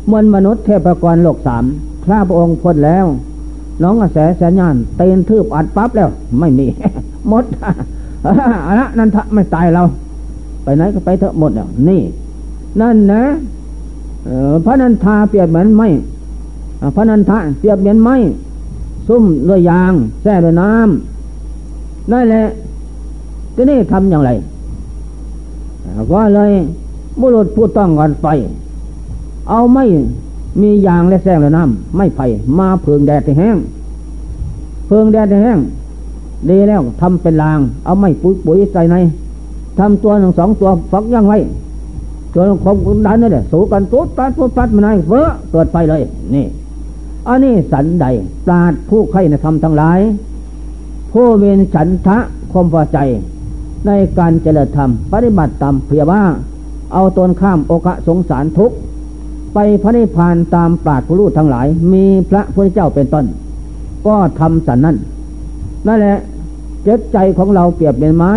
[0.10, 1.64] มวลมนุษย์เทพกรโลกสาม
[2.06, 3.06] ข้าพระองค์พ้นแล้ว
[3.84, 6.10] น้องกระแสแสนยานเตนทืบอัดปั๊บแล้ว
[6.40, 6.68] ไม่มี
[7.30, 9.84] หมดอะละนันทะไม่ตายเรา
[10.64, 12.02] ไปไหนก็ไปเถอะหมดแล้วนี่
[12.82, 13.24] นั่นนะ
[14.66, 15.90] พระนันทาเปรียบเหมือนไม่
[16.96, 18.16] พระนันทะเปรียบเหมือนไม่
[19.08, 22.46] ซุ่มด้วยยางแช่ด้วยน้ำนั่นแหละ
[23.56, 24.32] ทีนี้ทำอย่างไร
[26.12, 26.52] ก็เลย
[27.20, 28.26] บุรุษผู้ต้องกันไฟ
[29.50, 29.86] เอาไม่
[30.62, 32.26] มียางและแสงและน้ำไม่ไผ่
[32.58, 33.58] มาเพิงแดดให้แห้ง
[34.88, 35.60] เพิงแดดให้แห้ง
[36.50, 38.96] ดีแล้วทำเป็นราง เอาไม่ปุ๋ยปุ๋ยใส่ใน
[39.80, 41.38] ทำตัวหนึ่งสองตัวฝักย่างไว้
[42.34, 46.02] ตัวของดันนี่แหละสูกันตุ๊ดปัดตุ๊ดปัดมาไหนเฟ้อเกิดไฟเลย
[46.36, 46.46] นี่
[47.28, 48.06] อันนี้สันใด
[48.46, 50.00] ปราดผู้ใครในธรรมทั้งหลาย
[51.12, 52.18] ผู้เวนฉันทะ
[52.52, 52.98] ความพอใจ
[53.88, 56.22] ในการเจริญธรรม ปฏิบัติตามเพียว่า
[56.94, 58.72] เอาตนข้ามโอกะสงสารทุก
[59.54, 63.26] ไปพระนิพพานตามปราดผู้รู้ทั้งหลาย มีพระพุทธเจ้าเป็นต้น
[64.06, 64.98] ก็ทำสันนั้น
[65.88, 66.18] นั่นแหละ
[66.84, 68.32] เจ็ดใจของเราเปรียบเป็นไม้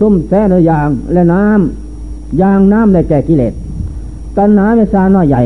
[0.00, 3.54] ตุ้มแท้ในยางและน้ำยางน้ำในแก่กิเลส
[4.36, 5.42] ตัณหาเมษาน้อยใหญ่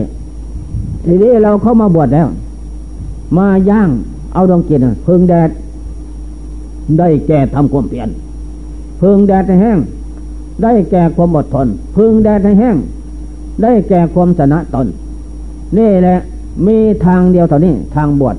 [1.04, 2.28] ทีนี้เราเข้ามาบวชแล้ว
[3.36, 3.88] มาย่าง
[4.34, 5.50] เอาดวงกินพึ่งแดด
[6.98, 8.08] ได้แก่ทำความเปลี่ยน
[9.00, 9.78] พึงแดดในแห้ง
[10.62, 12.76] ได้แก่ความอดทน พึงแดดในแห้ง
[13.62, 14.86] ได้แก่ความชนะตน
[15.78, 16.18] นี่แหละ
[16.66, 16.76] มี
[17.06, 18.36] ทางเดียวเท่านี้ทางบวช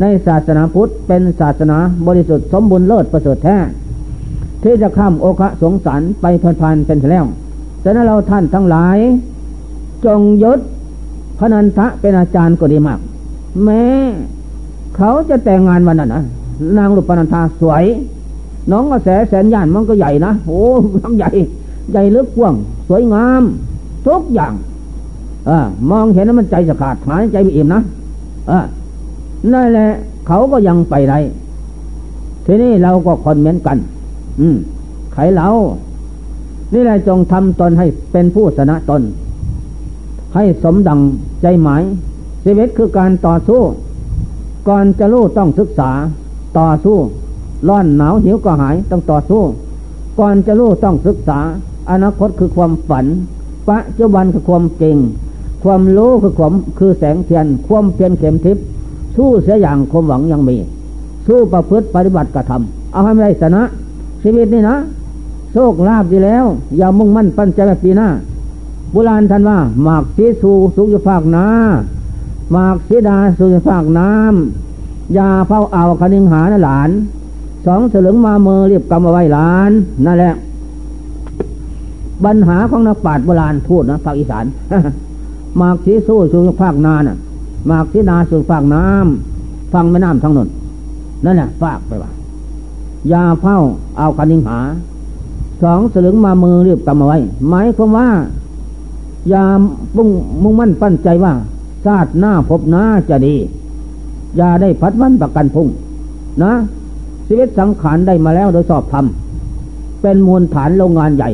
[0.00, 1.76] ในศาสนาพุทธเป็นศาสนา
[2.06, 3.56] บริสุทธิ์สมบูรณ์เลิศประเสริฐแท้
[4.62, 7.24] ที่จะข้ามโอคะสงสารไปพันพันเป็นแล้ว
[7.84, 8.98] ฉะนั้นเราท่านทั้งหลาย
[10.04, 10.58] จงยศ
[11.38, 12.98] พนันทะเป็นอาจารย์ก็ดีมาก
[13.64, 13.84] แม้
[14.96, 16.24] เขาจะแต่งงานวันนั้นนะ
[16.78, 17.84] นางรูปนันทาสวย
[18.70, 20.62] น้องกระแสแสนย่านมันก็ใหญ่นะโอ้
[21.04, 21.30] ทั้งใหญ่
[21.92, 22.54] ใหญ่เลึกกว้าง
[22.88, 23.42] สวยงาม
[24.06, 24.52] ทุกอย่าง
[25.48, 25.50] อ
[25.90, 27.80] มองเห็นแล้วมันใจสะขาดหายใจไม่อิ่มนะ
[28.50, 28.52] อ
[29.52, 29.90] นั่นแหละ
[30.26, 31.18] เขาก็ยังไปได้
[32.46, 33.76] ทีนี้เราก็คอนเหมือนกัน
[34.40, 34.56] อืม
[35.12, 35.48] ไขเรา
[36.74, 39.02] นี่แหละจงทำตนให้เป็นผู้ชนะตน
[40.34, 41.00] ให้สมดัง
[41.42, 41.82] ใจหมาย
[42.44, 43.60] ชีวิตคือการต่อสู้
[44.68, 45.90] ก่อนจะรู้ต้องศึกษา
[46.58, 46.98] ต่อสู้
[47.68, 49.42] ร้อนหนาวหิวก็หายต้องต่อสู้
[50.18, 51.38] ก่อนจะรู้ต้องศึกษา
[51.90, 53.06] อนาคตคือความฝัน
[53.68, 54.98] ปัจจุบันคือความเก่ง
[55.64, 58.64] ความรู้คือความคือแสงเทียน ความเพียรเข็มทิพย์
[59.16, 60.56] สู้เสียอย่างความหวังยังมี
[61.26, 63.62] สู้ประพฤติปฏิบัติกระทำเอาให้ได้ชนะ
[64.22, 64.76] ชีวิตนี่นะ
[65.52, 66.44] โชคลาภดีแล้ว
[66.76, 68.08] อย่ามุ่งมั่นปั้นใจแบบปีหน้า
[68.92, 71.46] โบราณท่านว่าหมากสีสูสุขภาคนา
[72.52, 76.90] หมากสีดาสุขภาคน้ำยาเผาเอาคณิงหาหลาน
[77.66, 79.72] สองเสลึงมาเมือเรียบกำเอาไว้หลาน
[80.06, 80.34] นั่นแหละ
[82.24, 84.44] ปัญหาของนักปราชญ์โบราณพูดนะภาคอีสาน
[85.58, 87.16] หมากสีสู้สุขภาคนาน่ะ
[87.70, 90.48] มากสีนาสุฝากน้ำฟังแม่น้ำทั้งนน
[91.24, 92.10] นั่นแหละฝากไปว่า
[93.12, 93.58] ยาเฝ้า
[93.98, 94.58] เอาคันิงหา
[95.62, 98.08] สองสลึงมามือเรียบกำเอาไว้หมายความว่า
[99.32, 99.44] ยา
[99.96, 100.08] มุ่ง
[100.42, 101.32] มุ่งมั่นปั้นใจว่า
[101.86, 103.36] ชาติหน้าพบหน้าจะดี
[104.36, 105.68] อย่าได้พัดวันประกันพุ่ง
[106.42, 106.52] นะ
[107.32, 109.06] ชีวิตสังขารได้มาแล้วโดยสอบธรรม
[110.02, 111.30] เป็นมูลฐานโรงงานใหญ่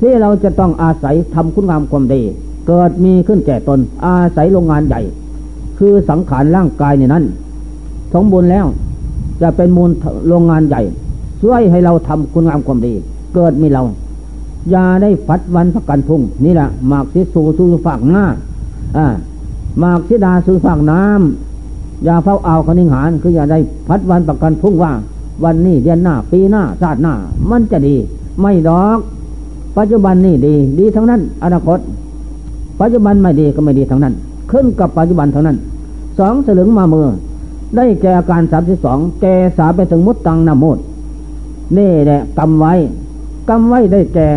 [0.00, 2.22] ที่เราจะต้องอาศัยทำคุณงามความดี
[2.66, 5.00] เกิดมีขึ้นแก่ตน อาศัยโรงงานใหญ่
[5.78, 7.24] คือสังขารร่างกายในนั้น
[8.14, 8.66] สมบูรณ์แล้ว
[9.42, 9.90] จะเป็นมูล
[10.28, 10.82] โรงงานใหญ่
[11.42, 12.94] ช่วยให้เราทำคุณงามความดี
[13.34, 13.82] เกิดมีเรา
[14.70, 18.24] อย่าได้ฟัดวันพักกันพุ่งนี่แหละหมากสิสูสูฝากหน้า
[18.96, 19.06] อ่า
[19.80, 21.51] หมากสิดาสูฝากน้ำ
[22.04, 24.92] อย่าเฝ้าเอาคณิหารคืออย่าได้พัดวันประกันพุ่งว่า
[25.44, 27.14] วันนี้เดือนหน้า ปีหน้าชาติหน้า
[27.50, 27.96] มันจะดี
[28.40, 28.98] ไม่ดอก
[29.76, 31.78] ปัจจุบันนี่ดี ดีทั้งนั้น อนาคต
[32.80, 34.14] ปัจจุบันไม่ดีก็ไม่ดีทั้งนั้น
[34.50, 35.56] ขึ้นกับปัจจุบันทั้งนั้น
[36.18, 37.06] สองสลึงมามือ
[37.76, 39.26] ได้แก่การสามสิบสองแก
[39.56, 40.78] สาไปถึงมุดตังนามด
[41.78, 42.72] นี่แหละกำไว้
[43.48, 44.28] กำไว้ได้แก่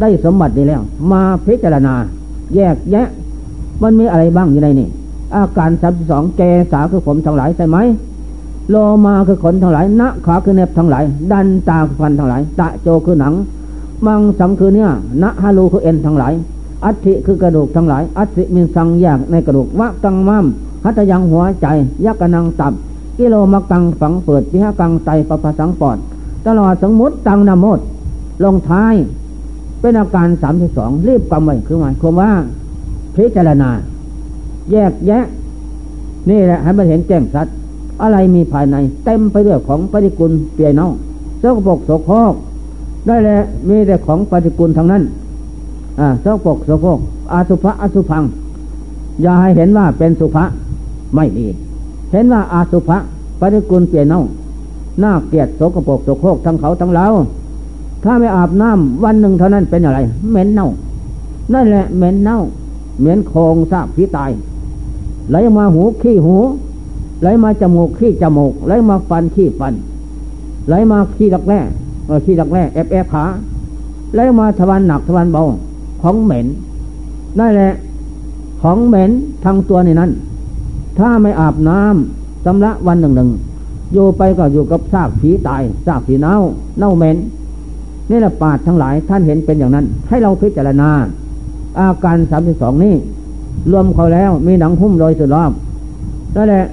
[0.00, 1.94] ได้สมบัติดีแล้ว มาพิจารณา
[2.54, 3.08] แยกแยะ
[3.82, 4.88] มันมีอะไรบ้างอยู่ในนี่
[5.36, 7.78] อาการสามสิบสองแกสาคือผมทั้งหลายใช่ไหม
[8.70, 8.76] โล
[9.06, 13.34] มาคือขนทั้งหลายณขาคือเน็บทั้งหลาย ดันตาคือฟันทั้งหลาย ตะโจคือหนัง
[14.06, 14.88] มังสังคือเนื้อ
[15.22, 16.32] ณฮาลูคือเอ็นทั้งหลาย
[16.84, 20.46] อัฐิคือกระดูกทั้งหลาย อัฐิมีสังแยกในกระดูกวะตังมัม
[20.84, 21.66] หัตยังหัวใจ
[22.04, 22.72] ยักกนังตับ
[23.18, 25.96] กิโลมกังฝังเปิดพิหกังไตปะปะสังปอด
[26.46, 27.80] ตลอดสมมติตังนามด
[28.44, 28.94] ลงท้าย
[29.80, 32.30] เป็นอาการสามที่สองรีบกำไว้คือหมายความว่า
[33.16, 33.70] พิจารณา
[34.72, 35.24] แยกแยะ
[36.30, 37.54] นี่แหละให้มันเห็นแจ้งสัตว์
[38.02, 40.88] อะไรมีภายใน เต็มไปด้วยของปฏิกุลเปียเน่า
[41.40, 42.34] เจ้าปกโสโครก
[43.06, 43.38] ได้แหละ
[43.68, 45.02] มีแต่ของปฏิกุลทั้งนั้น
[46.00, 46.98] อ่าเจ้าปกโสโครก
[47.32, 48.22] อาสุภะอสุพัง
[49.22, 50.44] อย่าให้เห็นว่าเป็นสุภะ
[51.14, 51.46] ไม่ดี
[52.12, 52.96] เห็นว่าอาสุภะ
[53.40, 54.22] ปฏิกุลเปลี่ยนเน่า
[55.00, 57.06] หน้าเกียดโสกโปกโสโครกทั้งเขาทั้งเรา
[58.04, 59.98] ถ้าไม่อาบน้ำวันหนึ่งเท่านั้นเป็นอะไร
[60.30, 60.68] เหม็นเน่า
[61.54, 62.38] นั่นแหละเหม็นเน่า
[63.00, 64.30] เหม็นโคงซากผีตาย
[65.30, 66.36] ไหลมาหูขี้หู
[67.22, 69.74] ไหลมาจมูกขี้จมูก ไหลมาฟันขี้ฟัน
[70.68, 71.60] ไหลมาขี้ดักแร่
[72.24, 73.24] ขี้ดักแร่แอบแอบขา
[74.14, 75.42] ไหลมาทวารหนักทวารเบา
[76.02, 76.46] ของเหม็น
[77.38, 77.72] นั่นแหละ
[78.62, 79.10] ของเหม็น
[79.44, 80.10] ทั้งตัวในนั้น
[80.98, 83.30] ถ้าไม่อาบน้ำสำระวันหนึ่งหนึ่ง
[83.92, 86.34] อยู่ไปก็อยู่กับซากผีตายซากผีเน่า
[86.78, 87.16] เน่าเหม็น
[88.10, 90.90] นี่แหละปาดทั้งหลายท่านเห็นเป็นอย่างนั้น ให้เราพิจารณา
[91.78, 92.94] อาการสามสิบสองนี้
[93.70, 95.52] รวมเขาแล้วมีหนังหุ้มโดยสุดรอบ
[96.34, 96.64] นั่นแหละ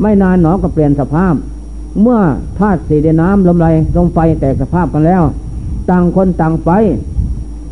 [0.00, 1.34] ไม่นานหนอก็เปลี่ยนสภาพ
[2.02, 2.18] เมื่อ
[2.58, 3.66] ธาตุสีดินน้ำลมไหล
[3.96, 5.22] ลมไฟแตกสภาพกันแล้ว
[5.90, 6.70] ต่างคนต่างไป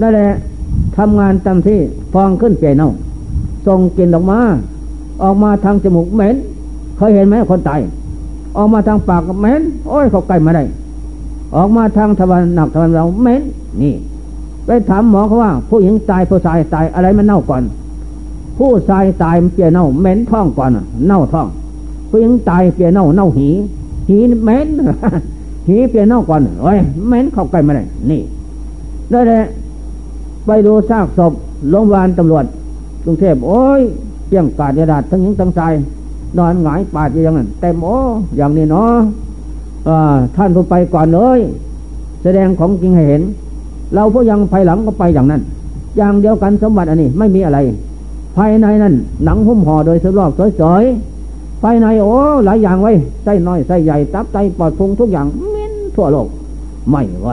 [0.01, 0.31] นั่นแหละ
[0.97, 1.79] ทำงานตามที่
[2.13, 2.91] ฟองขึ้นเปลี่ยนเอา
[3.67, 4.41] ส่งกลิ่นออกมา
[5.23, 6.37] ออกมาทางจมูกเหม็น
[6.97, 7.81] เคยเห็นไหมคนตาย
[8.57, 10.65] ออกมาทางปากเหม็น โอ้ยเขาใกล้มาได้
[11.57, 13.43] ออกมาทางทวันหนักทวันเราเหม็น
[13.83, 13.95] นี่
[14.67, 17.63] ไปถามหมอเขาว่า ผู้หญิงตายผู้ชายตายอะไรมันเน่าก่อน
[18.59, 20.71] ผู้ชายตายมันเปียเน่าเหม็นท้องก่อน
[21.07, 21.49] เน่าท้อง
[22.09, 23.49] ผู้หญิงตายเปียเน่าเน่าหี
[24.09, 24.69] หีเหม็น
[25.69, 28.21] หีเปียเน่าก่อนโอ้ยเหม็นเข้าใกล้มาได้นี่
[29.11, 29.43] ได้เลย
[30.47, 31.33] ไปดูซากศพ
[31.71, 32.45] โรงพยาบาลตำรวจ
[33.05, 33.81] กรุงเทพโอ้ย
[34.27, 35.73] เปียงกาดยาดาดทั้งหญิงทั้งชาย
[36.39, 37.97] นอนหงายปาดอย่างนั้นเต็มโอ้
[38.37, 38.95] อย่างนี้เนาะ
[40.37, 41.41] ท่านผู้ไปก่อนเลย
[42.23, 43.23] แสดงของจริงให้เห็น
[43.95, 45.43] เราผู้ยังภายหลังก็ไปอย่างนั้น
[45.97, 47.59] อย่างเดียวกันสมบัติอันนี้ไม่มีอะไร
[48.39, 50.31] ภายในนั้นหนังหุ้มห่อโดยสลอก
[50.61, 52.93] สวยๆภายในโอ้หลายอย่างไว้
[53.25, 56.27] ไส้น้อยไส้ใหญ่ตับไตปอดพุงทุกอย่างเม้นทั่วโลก
[56.91, 57.29] ไม่ไหว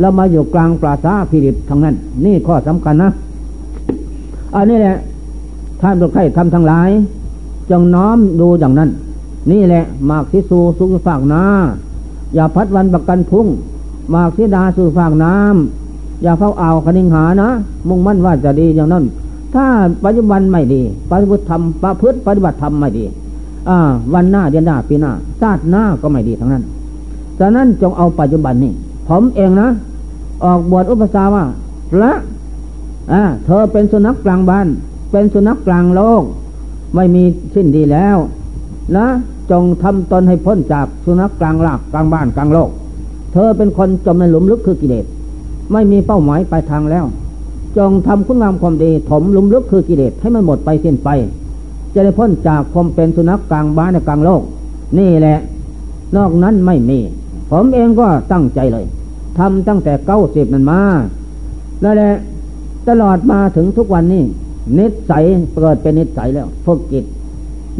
[0.00, 1.94] เรามาอยู่กลางปราสาทพิริบทั้งนั้น
[2.24, 3.10] นี่ข้อสำคัญนะ
[4.54, 4.96] อันนี้แหละ
[5.80, 6.90] ท่านทุกใครทำทั้งหลาย
[7.70, 8.90] จงน้อมดูอย่างนั้น
[9.50, 11.44] นี่แหละมากทิสูสุฝากนา
[12.34, 13.46] อย่าพัดวันประกันพุ่ง
[14.14, 17.48] มากทิดาสู่ฝากน้ำอย่าเฝ้าเอาวคณิงหานะ
[17.88, 19.04] มุ่งมั่นว่าจะดีอย่างนั้น
[19.54, 19.66] ถ้า
[20.04, 23.04] ปัจจุบันไม่ดี ปฏิบัติธรรมประพฤติปฏิบัติธรรมไม่ดี
[23.68, 23.78] อ่า
[24.14, 26.64] วันหน้าเดือนหน้าปีหน้าชาติหน้าก็ไม่ดีทั้งนั้น
[27.38, 28.72] ฉะนั้นจงเอาปัจจุบันนี่
[29.08, 29.68] ผมเองนะ
[30.44, 31.44] ออกบวชอุปสาว่า
[31.90, 32.12] พระ
[33.12, 34.66] อ่าเธอเป็นสุนัขกลางบ้าน
[35.12, 36.22] เป็นสุนัขกลางโลก
[36.94, 37.22] ไม่มี
[37.54, 38.16] สิ้นดีแล้ว
[38.96, 39.06] นะ
[39.50, 42.70] จงทำตนให้พ้นจากสุนัขกลางลากกลางบ้านกลางโลก
[43.32, 45.06] เธอเป็นคนจมในหลุมลึกคือกิเลส
[45.72, 47.04] ไม่มีเป้าหมายปลายทางแล้ว
[47.76, 51.08] จงทำคุณงามความดีถมลุมลึกคือกิเลสให้มันหมดไปสิ้นไป
[51.94, 54.42] จะได้พ้นจากความเป็นสุนัขกลางบ้านในกลางโลก
[54.98, 55.38] นี่แหละ
[56.16, 56.98] นอกนั้นไม่มี
[57.50, 58.84] ผมเองก็ตั้งใจเลย
[59.38, 60.80] ทำตั้งแต่เก้าสิบนั้นมา
[61.82, 62.12] นั่นแหละ
[62.88, 64.22] ตลอดมาถึงทุกวันนี้
[64.78, 67.04] นิสัยเกิดเป็นนิสัยแล้วฝึกจิต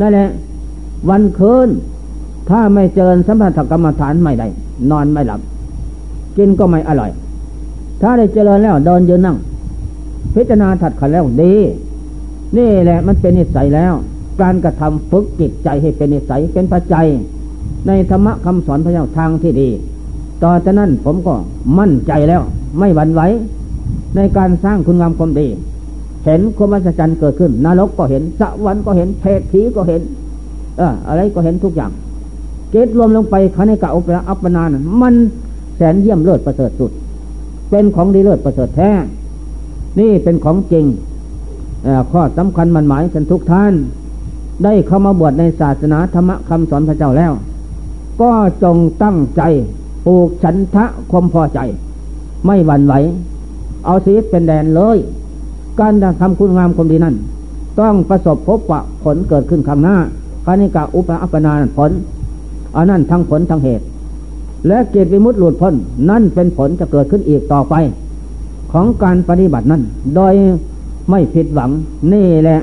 [0.00, 0.28] นั่นแหละ
[1.08, 1.68] วันคืน
[2.48, 4.46] ถ้าไม่เจริญสัมผัสกรรมฐานไม่ได้
[4.90, 5.40] นอนไม่หลับ
[6.36, 7.10] กินก็ไม่อร่อย
[8.00, 9.36] ถ้าได้เจริญแล้วเดินยืนนั่ง
[10.34, 11.54] พิจารณาถัดขันแล้วดี
[12.56, 13.92] นี่แหละมันเป็นนิสัยแล้ว
[14.40, 17.06] การกระทำฝึกจิตใจให้เป็นนิสัยเป็นปัจจัย
[17.86, 19.68] ในธรรมะคำสอนพระเจ้าทางที่ดี
[20.42, 21.34] ต่อจากนั้นผมก็
[21.78, 22.42] มั่นใจแล้ว
[22.78, 23.22] ไม่หวั่นไหว
[24.16, 25.46] ในการสร้างคุณงามความดี
[26.24, 30.00] เห็นความอัศจรรย์เกิดขึ้นนรกก็เห็นสวรรค์ก็เห็นเพศผีก็เห็น
[30.78, 31.90] เอออะไรก็เห็นทุกอย่าง
[32.70, 34.68] เกตรวมลงไปคณิกะอุปราอัปปนาน
[35.00, 35.14] มัน
[35.76, 36.90] แสนเยี่ยมเลิศประเสริฐสุด
[37.70, 38.90] เป็นของดีเลิศประเสริฐแท้
[39.98, 40.84] นี่เป็นของจริง
[42.10, 43.72] ข้อสำคัญมันหมายฉันทุกท่าน
[44.64, 47.32] ได้เข้ามาบวชในศาสนาธรรมคำสอนพระเจ้าแล้ว
[48.20, 48.30] ก็
[48.62, 49.42] จงตั้งใจ
[50.06, 51.58] ปลูกฉันทะความพอใจ
[52.46, 52.94] ไม่หวั่นไหว
[53.86, 54.98] เอาชีวิตเป็นแดนเลย
[55.80, 57.14] การทำคุณงามความดีนั้น
[57.80, 59.96] ต้องประสบพบปะผลเกิดขึ้นข้างหน้า
[60.44, 61.90] คานิกาอุปอัปนาผล
[62.76, 63.84] อันนั้นทั้งผลทั้งเหตุ
[64.66, 65.74] และเกิดวิมุตติหลุดพ้น
[66.10, 67.74] นั่นเป็นผลจะเกิดขึ้นอีกต่อไป
[68.72, 69.82] ของการปฏิบัตินั้น
[70.16, 70.34] โดย
[71.10, 71.70] ไม่ผิดหวัง
[72.12, 72.60] นี่แหละ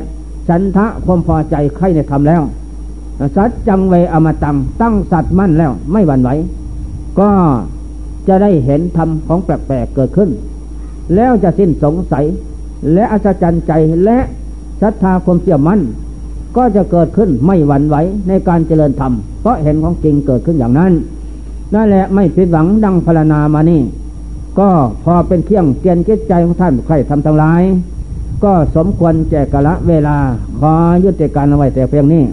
[0.47, 2.41] ฉันทะความพอใจใครในทำแล้ว
[3.35, 6.29] สัจจังเวอมตังตั้งสัตว์มั่นแล้วไม่หวั่นไหว
[7.19, 7.29] ก็
[8.27, 10.29] จะได้เห็นธรรมของแปลกๆเกิดขึ้น
[11.15, 12.25] แล้วจะสิ้นสงสัย
[12.93, 13.71] และอัศจรรย์ใจ
[14.03, 14.17] และ
[14.81, 15.79] ศรัทธาความเชื่อมั่น
[16.57, 17.95] ก็จะเกิดขึ้นไม่หวั่นไหว
[18.27, 20.93] ในการเจริญธรรมเพราะเห็นของจริงเกิดขึ้นอย่างนั้น
[21.73, 23.81] นั่นแหละไม่ผิดหวังดังพรณนามานี่
[24.59, 24.69] ก็
[25.03, 27.61] พอเป็นเครื่องเตียนจิตใจของท่านใครทำทั้งหลาย
[28.43, 30.17] ก็สมควรแจกกะละเวลา
[30.59, 32.23] ขอยุติการเอาไว้แต่เพียงนี้